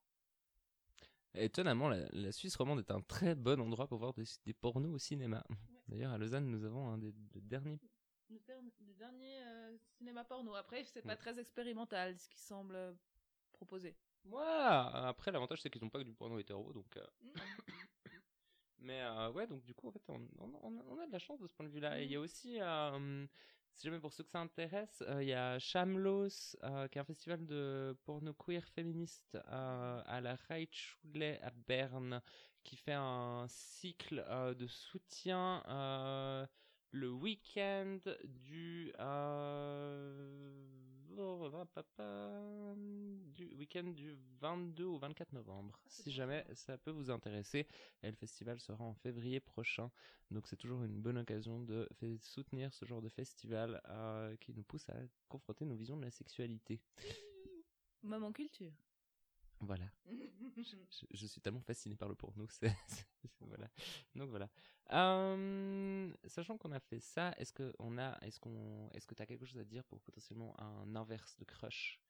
[1.35, 4.99] Étonnamment, la, Suisse romande est un très bon endroit pour voir des, des pornos au
[4.99, 5.45] cinéma.
[5.89, 7.81] D'ailleurs, à Lausanne, nous avons un des, derniers.
[8.29, 8.39] Le,
[8.95, 10.55] dernier euh, cinéma porno.
[10.55, 12.97] Après, c'est pas très expérimental, ce qui semble
[13.53, 13.97] proposé.
[14.25, 16.97] Moi, après, l'avantage, c'est qu'ils n'ont pas que du porno hétéro, donc.
[16.97, 17.31] Euh, mm.
[18.83, 21.47] Mais euh, ouais, donc du coup, en fait, on, on, a de la chance de
[21.47, 22.01] ce point de vue-là.
[22.01, 22.24] Et il y a mhm.
[22.24, 23.26] aussi, euh,
[23.72, 26.57] si jamais pour ceux que ça intéresse, il y a Chamlos,
[26.91, 32.20] qui est un festival de porno queer féministe à la Reitschule à Berne,
[32.64, 34.24] qui fait un cycle
[34.59, 35.62] de soutien
[36.91, 38.93] le week-end du
[43.33, 45.79] du week-end du 22 au 24 novembre.
[45.85, 47.67] Ah, si jamais ça peut vous intéresser,
[48.03, 49.91] et le festival sera en février prochain.
[50.31, 51.89] Donc c'est toujours une bonne occasion de
[52.21, 54.97] soutenir ce genre de festival euh, qui nous pousse à
[55.29, 56.81] confronter nos visions de la sexualité.
[58.03, 58.73] Maman culture.
[59.61, 59.85] Voilà.
[61.13, 62.47] je, suis tellement fasciné par le porno.
[62.51, 62.75] C'est,
[63.41, 63.69] voilà.
[64.15, 64.49] Donc voilà.
[64.91, 65.91] Hum,
[66.29, 69.27] sachant qu'on a fait ça, est-ce que on a, est-ce qu'on, est-ce que tu as
[69.27, 72.01] quelque chose à dire pour potentiellement un inverse de crush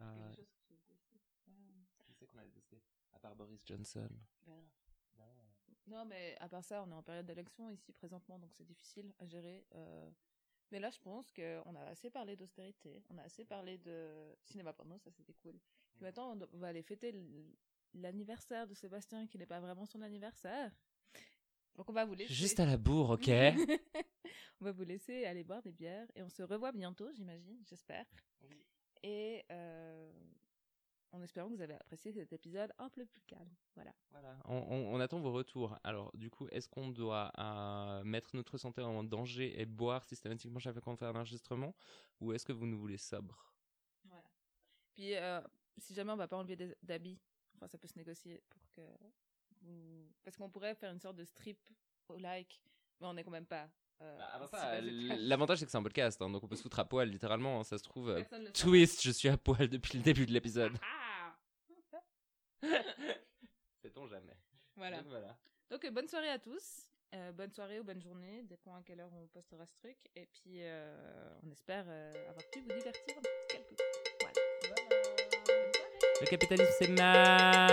[0.00, 0.34] euh...
[0.34, 4.08] Qui c'est qu'on a détesté À part Boris Johnson?
[4.46, 4.64] Ben
[5.86, 9.12] non, mais à part ça, on est en période d'élection ici présentement, donc c'est difficile
[9.18, 9.66] à gérer.
[9.74, 10.10] Euh...
[10.70, 14.72] Mais là, je pense qu'on a assez parlé d'austérité, on a assez parlé de cinéma
[14.72, 15.58] porno, ça c'était cool.
[15.94, 17.12] Puis maintenant, on va aller fêter
[17.92, 20.72] l'anniversaire de Sébastien, qui n'est pas vraiment son anniversaire.
[21.76, 22.32] Donc on va vous laisser.
[22.32, 23.28] Juste à la bourre, ok.
[24.60, 28.06] on va vous laisser aller boire des bières et on se revoit bientôt, j'imagine, j'espère.
[29.02, 30.10] Et euh,
[31.14, 33.50] en espérant que vous avez apprécié cet épisode un peu plus calme.
[33.74, 33.92] Voilà.
[34.10, 34.36] Voilà.
[34.46, 35.78] On, attend vos retours.
[35.84, 40.58] Alors, du coup, est-ce qu'on doit euh, mettre notre santé en danger et boire systématiquement
[40.58, 41.74] chaque fois qu'on fait un enregistrement,
[42.20, 43.54] ou est-ce que vous nous voulez sobre?
[44.04, 44.24] Voilà.
[44.94, 45.40] Puis, euh,
[45.78, 47.20] si jamais on va pas enlever d'habits,
[47.54, 48.82] enfin, ça peut se négocier pour que
[50.24, 51.58] parce qu'on pourrait faire une sorte de strip
[52.08, 52.60] au like,
[53.00, 53.68] mais on n'est quand même pas.
[54.02, 54.18] Euh,
[54.50, 57.08] bah, l'avantage c'est que c'est un podcast, hein, donc on peut se foutre à poil
[57.08, 57.60] littéralement.
[57.60, 58.10] Hein, ça se trouve.
[58.10, 60.72] Euh, twist, je suis à poil depuis le début de l'épisode.
[60.82, 61.36] Ah
[63.82, 64.36] Sait-on jamais.
[64.76, 65.02] Voilà.
[65.70, 66.88] Donc, euh, bonne soirée à tous.
[67.34, 69.96] bonne soirée ou bonne journée, dépend à quelle heure on postera ce truc.
[70.16, 70.62] Et puis,
[71.42, 71.86] on espère
[72.28, 73.04] avoir pu vous divertir
[73.48, 73.74] quelque
[74.20, 74.32] Voilà.
[76.20, 77.64] Le capitalisme, c'est mal.